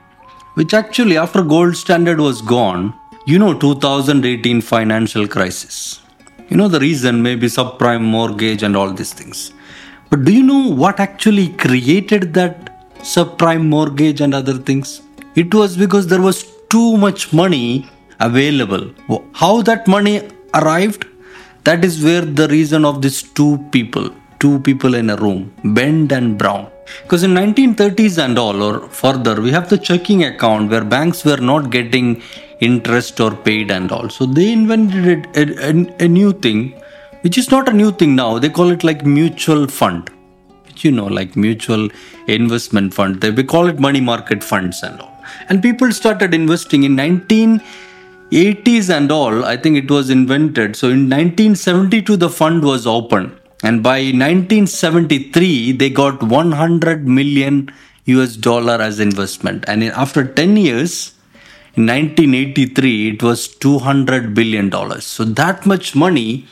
which 0.56 0.74
actually 0.74 1.18
after 1.18 1.42
gold 1.44 1.76
standard 1.78 2.20
was 2.20 2.42
gone, 2.42 2.94
you 3.26 3.40
know 3.40 3.58
2018 3.58 4.62
financial 4.62 5.28
crisis. 5.28 6.02
You 6.50 6.58
know 6.58 6.68
the 6.68 6.80
reason 6.80 7.24
maybe 7.24 7.48
subprime 7.48 8.04
mortgage 8.04 8.64
and 8.64 8.76
all 8.76 8.92
these 8.92 9.14
things. 9.14 9.52
But 10.10 10.26
do 10.26 10.32
you 10.32 10.44
know 10.44 10.70
what 10.70 11.00
actually 11.00 11.50
created 11.54 12.34
that 12.36 13.00
subprime 13.00 13.66
mortgage 13.66 14.22
and 14.22 14.36
other 14.36 14.54
things? 14.54 15.02
It 15.36 15.54
was 15.54 15.76
because 15.76 16.08
there 16.08 16.22
was 16.22 16.46
too 16.70 16.98
much 16.98 17.34
money 17.34 17.90
available. 18.20 18.92
How 19.34 19.62
that 19.64 19.88
money 19.88 20.30
arrived? 20.54 21.06
That 21.64 21.84
is 21.84 22.04
where 22.04 22.22
the 22.22 22.48
reason 22.48 22.86
of 22.86 23.02
these 23.02 23.24
two 23.24 23.58
people, 23.72 24.10
two 24.40 24.60
people 24.60 24.96
in 24.96 25.10
a 25.10 25.16
room, 25.16 25.54
Bent 25.64 26.12
and 26.12 26.38
Brown. 26.38 26.70
Because 27.02 27.24
in 27.24 27.32
1930s 27.32 28.24
and 28.24 28.38
all 28.38 28.62
or 28.62 28.88
further, 28.90 29.42
we 29.42 29.52
have 29.52 29.70
the 29.70 29.78
checking 29.78 30.24
account 30.24 30.70
where 30.70 30.84
banks 30.84 31.26
were 31.26 31.38
not 31.38 31.72
getting 31.72 32.22
interest 32.62 33.20
or 33.20 33.36
paid 33.36 33.72
and 33.72 33.92
all. 33.92 34.10
So 34.10 34.26
they 34.26 34.52
invented 34.52 35.26
a, 35.36 35.70
a, 35.70 36.06
a 36.06 36.08
new 36.08 36.32
thing, 36.32 36.80
which 37.22 37.38
is 37.38 37.50
not 37.50 37.68
a 37.68 37.74
new 37.74 37.92
thing 37.92 38.16
now. 38.16 38.38
They 38.38 38.50
call 38.50 38.70
it 38.70 38.84
like 38.84 39.06
mutual 39.06 39.68
fund 39.68 40.10
Which 40.68 40.86
you 40.86 40.92
know 40.92 41.06
like 41.06 41.36
mutual 41.36 41.90
investment 42.28 42.94
fund 42.94 43.22
they 43.22 43.32
we 43.32 43.44
call 43.44 43.68
it 43.68 43.80
money 43.80 44.02
market 44.02 44.44
funds 44.44 44.84
and 44.84 45.00
all 45.00 45.16
and 45.50 45.62
people 45.62 45.92
started 45.92 46.34
investing 46.34 46.84
in 46.84 46.96
19 46.96 47.62
80s 48.32 48.90
and 48.90 49.12
all, 49.12 49.46
I 49.46 49.58
think 49.58 49.78
it 49.78 49.90
was 49.90 50.10
invented. 50.10 50.76
So 50.76 50.88
in 50.88 51.10
1972, 51.10 52.18
the 52.18 52.30
fund 52.30 52.64
was 52.64 52.88
opened. 52.88 53.38
And 53.64 53.82
by 53.82 54.00
1973, 54.00 55.74
they 55.74 55.90
got 55.90 56.22
100 56.22 57.08
million 57.08 57.72
US 58.06 58.36
dollar 58.36 58.82
as 58.82 59.00
investment. 59.00 59.64
And 59.68 59.84
after 59.84 60.26
10 60.26 60.58
years, 60.58 61.14
in 61.76 61.88
1983, 61.88 63.10
it 63.10 63.24
was 63.24 63.48
200 63.48 64.34
billion 64.34 64.70
dollars. 64.70 65.06
So 65.06 65.26
that 65.26 65.66
much 65.66 65.96
money 65.96 66.48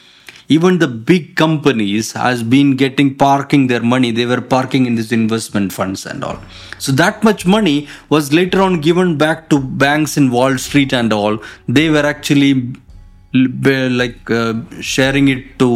even 0.55 0.79
the 0.83 0.87
big 1.11 1.35
companies 1.35 2.11
has 2.13 2.43
been 2.43 2.75
getting 2.83 3.15
parking 3.15 3.67
their 3.67 3.81
money. 3.93 4.11
They 4.11 4.25
were 4.25 4.41
parking 4.41 4.85
in 4.85 4.95
these 4.95 5.11
investment 5.11 5.73
funds 5.73 6.05
and 6.05 6.23
all. 6.23 6.39
So 6.79 6.91
that 7.03 7.23
much 7.23 7.45
money 7.45 7.87
was 8.09 8.33
later 8.33 8.61
on 8.61 8.81
given 8.81 9.17
back 9.17 9.49
to 9.51 9.59
banks 9.59 10.17
in 10.17 10.31
wall 10.31 10.57
street 10.57 10.93
and 10.93 11.13
all. 11.13 11.37
They 11.67 11.89
were 11.89 12.05
actually 12.05 12.73
like 13.33 14.29
uh, 14.29 14.53
sharing 14.81 15.27
it 15.29 15.59
to 15.59 15.69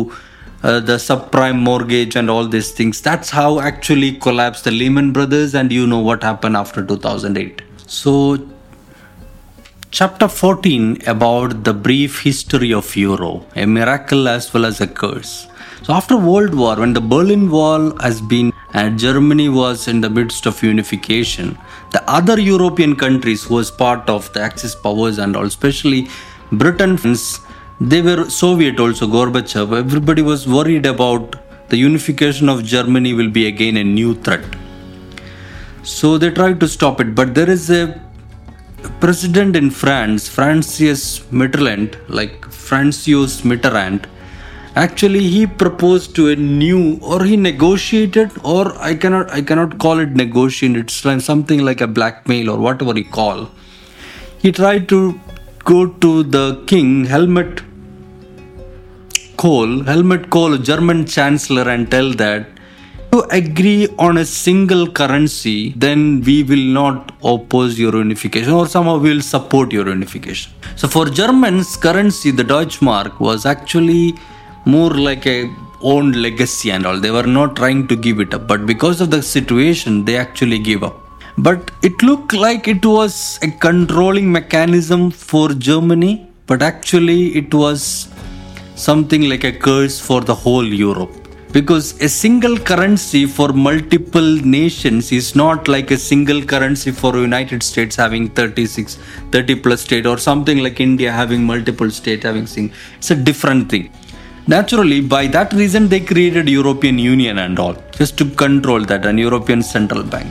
uh, 0.63 0.79
the 0.79 0.97
subprime 0.97 1.59
mortgage 1.59 2.15
and 2.15 2.29
all 2.29 2.47
these 2.47 2.71
things. 2.71 3.01
That's 3.01 3.29
how 3.29 3.59
actually 3.59 4.11
collapsed 4.27 4.63
the 4.65 4.71
lehman 4.71 5.13
brothers 5.13 5.55
and 5.55 5.71
you 5.71 5.87
know 5.87 5.99
what 5.99 6.23
happened 6.23 6.57
after 6.57 6.85
2008 6.85 7.61
so 7.87 8.37
Chapter 9.89 10.28
14 10.28 11.04
about 11.08 11.63
the 11.63 11.73
brief 11.73 12.21
history 12.21 12.73
of 12.73 12.93
Euro, 12.97 13.45
a 13.56 13.65
miracle 13.65 14.28
as 14.28 14.54
well 14.54 14.65
as 14.65 14.82
a 14.82 14.86
curse. 14.86 15.47
So 15.82 15.93
after 15.93 16.17
World 16.17 16.54
War, 16.54 16.76
when 16.76 16.91
the 16.91 17.00
Berlin 17.00 17.50
Wall 17.50 17.97
has 18.02 18.19
been 18.19 18.52
and 18.73 19.00
Germany 19.00 19.47
was 19.47 19.88
in 19.88 20.02
the 20.02 20.10
midst 20.10 20.45
of 20.45 20.62
unification, 20.62 21.58
the 21.91 22.04
other 22.10 22.38
European 22.38 22.97
countries 22.97 23.45
who 23.45 23.56
was 23.56 23.71
part 23.71 24.10
of 24.10 24.32
the 24.34 24.41
Axis 24.41 24.76
powers 24.76 25.19
and 25.19 25.38
all, 25.38 25.45
especially 25.45 26.10
Britain, 26.52 26.97
France, 26.97 27.39
they 27.80 28.02
were 28.02 28.30
Soviet 28.30 28.82
also, 28.82 29.08
Gorbachev, 29.08 29.71
everybody 29.71 30.21
was 30.21 30.50
worried 30.50 30.86
about 30.86 31.38
the 31.69 31.78
unification 31.78 32.50
of 32.50 32.65
Germany 32.65 33.13
will 33.13 33.32
be 33.32 33.47
again 33.47 33.78
a 33.78 33.86
new 33.86 34.15
threat. 34.15 34.43
So 35.84 36.17
they 36.17 36.30
tried 36.30 36.60
to 36.60 36.67
stop 36.67 37.00
it, 37.00 37.15
but 37.15 37.34
there 37.34 37.50
is 37.50 37.69
a 37.69 38.06
president 38.99 39.55
in 39.55 39.69
France, 39.69 40.27
Francis 40.27 41.19
Mitterrand, 41.31 41.95
like 42.07 42.45
Francois 42.51 43.41
Mitterrand, 43.43 44.05
actually 44.75 45.27
he 45.27 45.45
proposed 45.47 46.15
to 46.15 46.29
a 46.29 46.35
new 46.35 46.99
or 47.01 47.23
he 47.23 47.35
negotiated 47.35 48.31
or 48.43 48.77
I 48.79 48.95
cannot 48.95 49.31
I 49.31 49.41
cannot 49.41 49.79
call 49.79 49.99
it 49.99 50.09
negotiation. 50.09 50.75
It's 50.75 51.03
like 51.05 51.21
something 51.21 51.63
like 51.63 51.81
a 51.81 51.87
blackmail 51.87 52.49
or 52.49 52.57
whatever 52.57 52.97
you 52.97 53.05
call. 53.05 53.49
He 54.39 54.51
tried 54.51 54.87
to 54.89 55.19
go 55.63 55.87
to 55.87 56.23
the 56.23 56.63
king 56.67 57.05
Helmut 57.05 57.61
Kohl, 59.37 59.83
Helmut 59.83 60.29
Kohl, 60.29 60.57
German 60.57 61.05
chancellor, 61.05 61.69
and 61.69 61.89
tell 61.89 62.11
that 62.13 62.47
to 63.17 63.27
agree 63.36 63.88
on 63.97 64.17
a 64.17 64.25
single 64.25 64.86
currency, 64.99 65.73
then 65.75 66.21
we 66.21 66.43
will 66.43 66.67
not 66.80 67.12
oppose 67.23 67.80
your 67.80 67.93
unification 67.95 68.51
or 68.51 68.67
somehow 68.67 68.97
we 68.97 69.10
will 69.13 69.21
support 69.21 69.71
your 69.71 69.88
unification. 69.88 70.51
So 70.75 70.88
for 70.88 71.06
Germans, 71.06 71.75
currency, 71.77 72.32
the 72.32 72.43
Deutschmark, 72.43 73.19
was 73.19 73.45
actually 73.45 74.15
more 74.65 74.91
like 74.91 75.25
a 75.25 75.49
own 75.82 76.12
legacy 76.12 76.71
and 76.71 76.86
all. 76.86 76.99
They 76.99 77.12
were 77.12 77.30
not 77.39 77.56
trying 77.56 77.88
to 77.88 77.95
give 77.95 78.19
it 78.19 78.34
up, 78.34 78.47
but 78.47 78.65
because 78.65 78.99
of 79.01 79.12
the 79.12 79.21
situation, 79.21 80.06
they 80.06 80.17
actually 80.17 80.60
gave 80.60 80.84
up. 80.84 80.97
But 81.38 81.71
it 81.84 82.01
looked 82.01 82.34
like 82.34 82.67
it 82.67 82.86
was 82.86 83.39
a 83.43 83.51
controlling 83.67 84.32
mechanism 84.32 85.12
for 85.12 85.49
Germany, 85.49 86.27
but 86.47 86.62
actually 86.62 87.36
it 87.38 87.53
was 87.53 88.10
something 88.75 89.30
like 89.30 89.43
a 89.43 89.51
curse 89.51 89.99
for 89.99 90.21
the 90.21 90.36
whole 90.36 90.65
Europe 90.65 91.26
because 91.53 91.99
a 92.01 92.10
single 92.10 92.57
currency 92.57 93.25
for 93.25 93.53
multiple 93.53 94.36
nations 94.57 95.12
is 95.12 95.36
not 95.36 95.67
like 95.67 95.91
a 95.91 95.97
single 95.97 96.41
currency 96.43 96.91
for 96.91 97.15
united 97.17 97.63
states 97.63 97.95
having 97.95 98.27
36 98.29 98.97
30 99.31 99.55
plus 99.63 99.81
state 99.81 100.05
or 100.05 100.17
something 100.17 100.57
like 100.65 100.81
india 100.81 101.12
having 101.12 101.43
multiple 101.43 101.89
state 101.89 102.23
having 102.23 102.45
sing 102.45 102.71
it's 102.97 103.12
a 103.12 103.15
different 103.15 103.69
thing. 103.69 103.89
Naturally 104.47 104.99
by 105.01 105.27
that 105.27 105.53
reason 105.53 105.88
they 105.88 105.99
created 105.99 106.49
european 106.49 106.97
union 106.97 107.39
and 107.39 107.60
all 107.60 107.75
just 107.97 108.17
to 108.19 108.25
control 108.43 108.83
that 108.91 109.05
and 109.05 109.19
european 109.19 109.62
central 109.62 110.03
bank. 110.03 110.27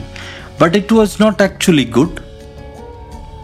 But 0.59 0.75
it 0.75 0.91
was 0.91 1.19
not 1.19 1.41
actually 1.41 1.85
good 1.85 2.23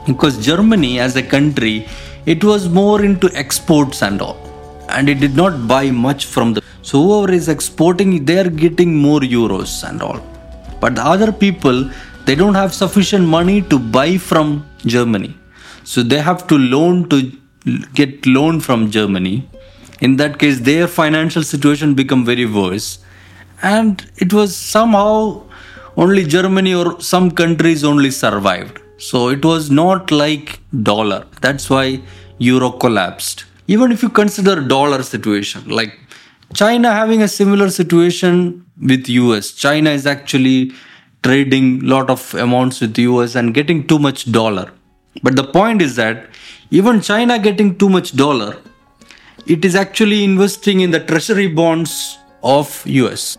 because 0.08 0.44
germany 0.46 1.00
as 1.00 1.16
a 1.16 1.24
country 1.24 1.88
it 2.26 2.44
was 2.44 2.70
more 2.70 3.04
into 3.04 3.30
exports 3.34 4.02
and 4.02 4.22
all 4.22 4.38
and 4.90 5.10
it 5.10 5.20
did 5.20 5.36
not 5.36 5.68
buy 5.68 5.86
much 5.92 6.26
from 6.26 6.54
the 6.54 6.62
so 6.88 7.02
whoever 7.02 7.32
is 7.40 7.48
exporting 7.48 8.26
they 8.26 8.38
are 8.44 8.50
getting 8.64 8.94
more 9.08 9.22
euros 9.22 9.74
and 9.90 10.02
all. 10.02 10.20
But 10.82 10.96
the 10.96 11.06
other 11.14 11.32
people 11.32 11.90
they 12.26 12.36
don't 12.36 12.56
have 12.56 12.74
sufficient 12.74 13.26
money 13.26 13.62
to 13.72 13.80
buy 13.80 14.18
from 14.18 14.66
germany. 14.86 15.34
So 15.86 16.04
they 16.04 16.20
have 16.20 16.46
to 16.48 16.58
loan 16.58 17.08
to 17.10 17.32
get 17.94 18.26
loan 18.26 18.60
from 18.60 18.92
germany. 18.92 19.50
In 20.02 20.18
that 20.18 20.38
case 20.40 20.60
their 20.60 20.88
financial 20.88 21.44
situation 21.44 21.94
become 21.94 22.26
very 22.26 22.46
worse. 22.46 23.00
And 23.62 24.06
it 24.18 24.34
was 24.34 24.56
somehow 24.56 25.44
only 25.96 26.26
germany 26.26 26.74
or 26.74 27.00
some 27.00 27.32
countries 27.32 27.86
only 27.86 28.12
survived. 28.12 28.80
So 28.98 29.30
it 29.30 29.44
was 29.46 29.72
not 29.72 30.12
like 30.12 30.60
dollar. 30.92 31.26
That's 31.40 31.70
why 31.70 32.02
euro 32.40 32.72
collapsed. 32.72 33.46
Even 33.68 33.94
if 33.94 34.04
you 34.04 34.10
consider 34.10 34.60
dollar 34.60 35.02
situation 35.04 35.70
like 35.70 35.98
china 36.54 36.92
having 36.92 37.22
a 37.22 37.28
similar 37.28 37.70
situation 37.70 38.66
with 38.92 39.08
us 39.10 39.52
china 39.52 39.90
is 39.90 40.06
actually 40.06 40.72
trading 41.24 41.80
lot 41.94 42.10
of 42.10 42.34
amounts 42.36 42.82
with 42.82 42.98
us 43.00 43.36
and 43.36 43.54
getting 43.54 43.88
too 43.88 43.98
much 43.98 44.30
dollar. 44.32 44.72
But 45.24 45.38
the 45.38 45.44
point 45.44 45.82
is 45.82 45.96
that 45.96 46.28
even 46.70 47.02
china 47.02 47.38
getting 47.40 47.78
too 47.78 47.88
much 47.88 48.16
dollar 48.16 48.58
it 49.46 49.64
is 49.64 49.76
actually 49.76 50.24
investing 50.24 50.80
in 50.82 50.92
the 50.92 51.00
treasury 51.00 51.48
bonds 51.48 52.18
of 52.42 52.86
us 52.88 53.38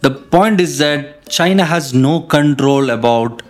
the 0.00 0.10
point 0.10 0.60
is 0.60 0.78
that 0.78 1.28
china 1.28 1.64
has 1.64 1.92
no 1.92 2.20
control 2.20 2.90
about 2.90 3.42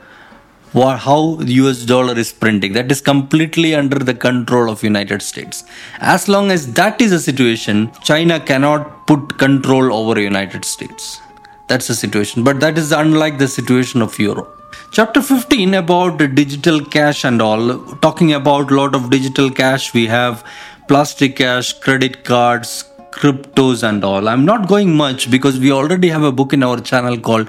how 0.73 1.37
the 1.37 1.53
US 1.55 1.85
dollar 1.85 2.19
is 2.19 2.33
printing. 2.33 2.73
That 2.73 2.91
is 2.91 3.01
completely 3.01 3.75
under 3.75 3.99
the 3.99 4.15
control 4.15 4.71
of 4.71 4.83
United 4.83 5.23
States. 5.23 5.65
As 6.01 6.29
long 6.29 6.51
as 6.51 6.73
that 6.75 7.01
is 7.01 7.13
a 7.13 7.21
situation, 7.21 7.91
China 8.03 8.39
cannot 8.41 9.07
put 9.07 9.39
control 9.39 9.93
over 9.93 10.21
United 10.21 10.65
States. 10.65 11.21
That's 11.69 11.89
the 11.89 11.95
situation. 11.95 12.45
But 12.45 12.61
that 12.61 12.79
is 12.79 12.93
unlike 12.93 13.39
the 13.39 13.49
situation 13.49 14.03
of 14.03 14.19
Europe. 14.19 14.55
Chapter 14.91 15.21
15 15.21 15.75
about 15.75 16.19
digital 16.35 16.85
cash 16.85 17.25
and 17.25 17.43
all, 17.43 17.85
talking 17.97 18.33
about 18.33 18.71
lot 18.71 18.95
of 18.95 19.11
digital 19.11 19.51
cash. 19.51 19.93
We 19.93 20.07
have 20.07 20.45
plastic 20.89 21.37
cash, 21.37 21.75
credit 21.75 22.25
cards, 22.25 22.85
cryptos 23.11 23.83
and 23.83 24.05
all. 24.05 24.29
I'm 24.29 24.45
not 24.45 24.69
going 24.69 24.97
much 24.97 25.31
because 25.31 25.59
we 25.59 25.73
already 25.73 26.09
have 26.09 26.23
a 26.23 26.33
book 26.33 26.53
in 26.53 26.63
our 26.63 26.81
channel 26.81 27.19
called 27.19 27.49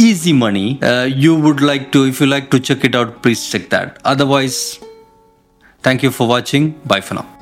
easy 0.00 0.32
money. 0.32 0.82
Uh, 0.82 1.04
you 1.04 1.34
would 1.34 1.60
like 1.60 1.90
to 1.92 2.06
if 2.06 2.20
you 2.20 2.26
like 2.26 2.50
to 2.50 2.60
check 2.60 2.84
it 2.84 2.94
out 2.94 3.22
please 3.22 3.48
check 3.50 3.68
that. 3.70 3.98
Otherwise 4.04 4.80
thank 5.82 6.02
you 6.02 6.10
for 6.10 6.28
watching. 6.28 6.72
Bye 6.94 7.00
for 7.00 7.14
now 7.14 7.39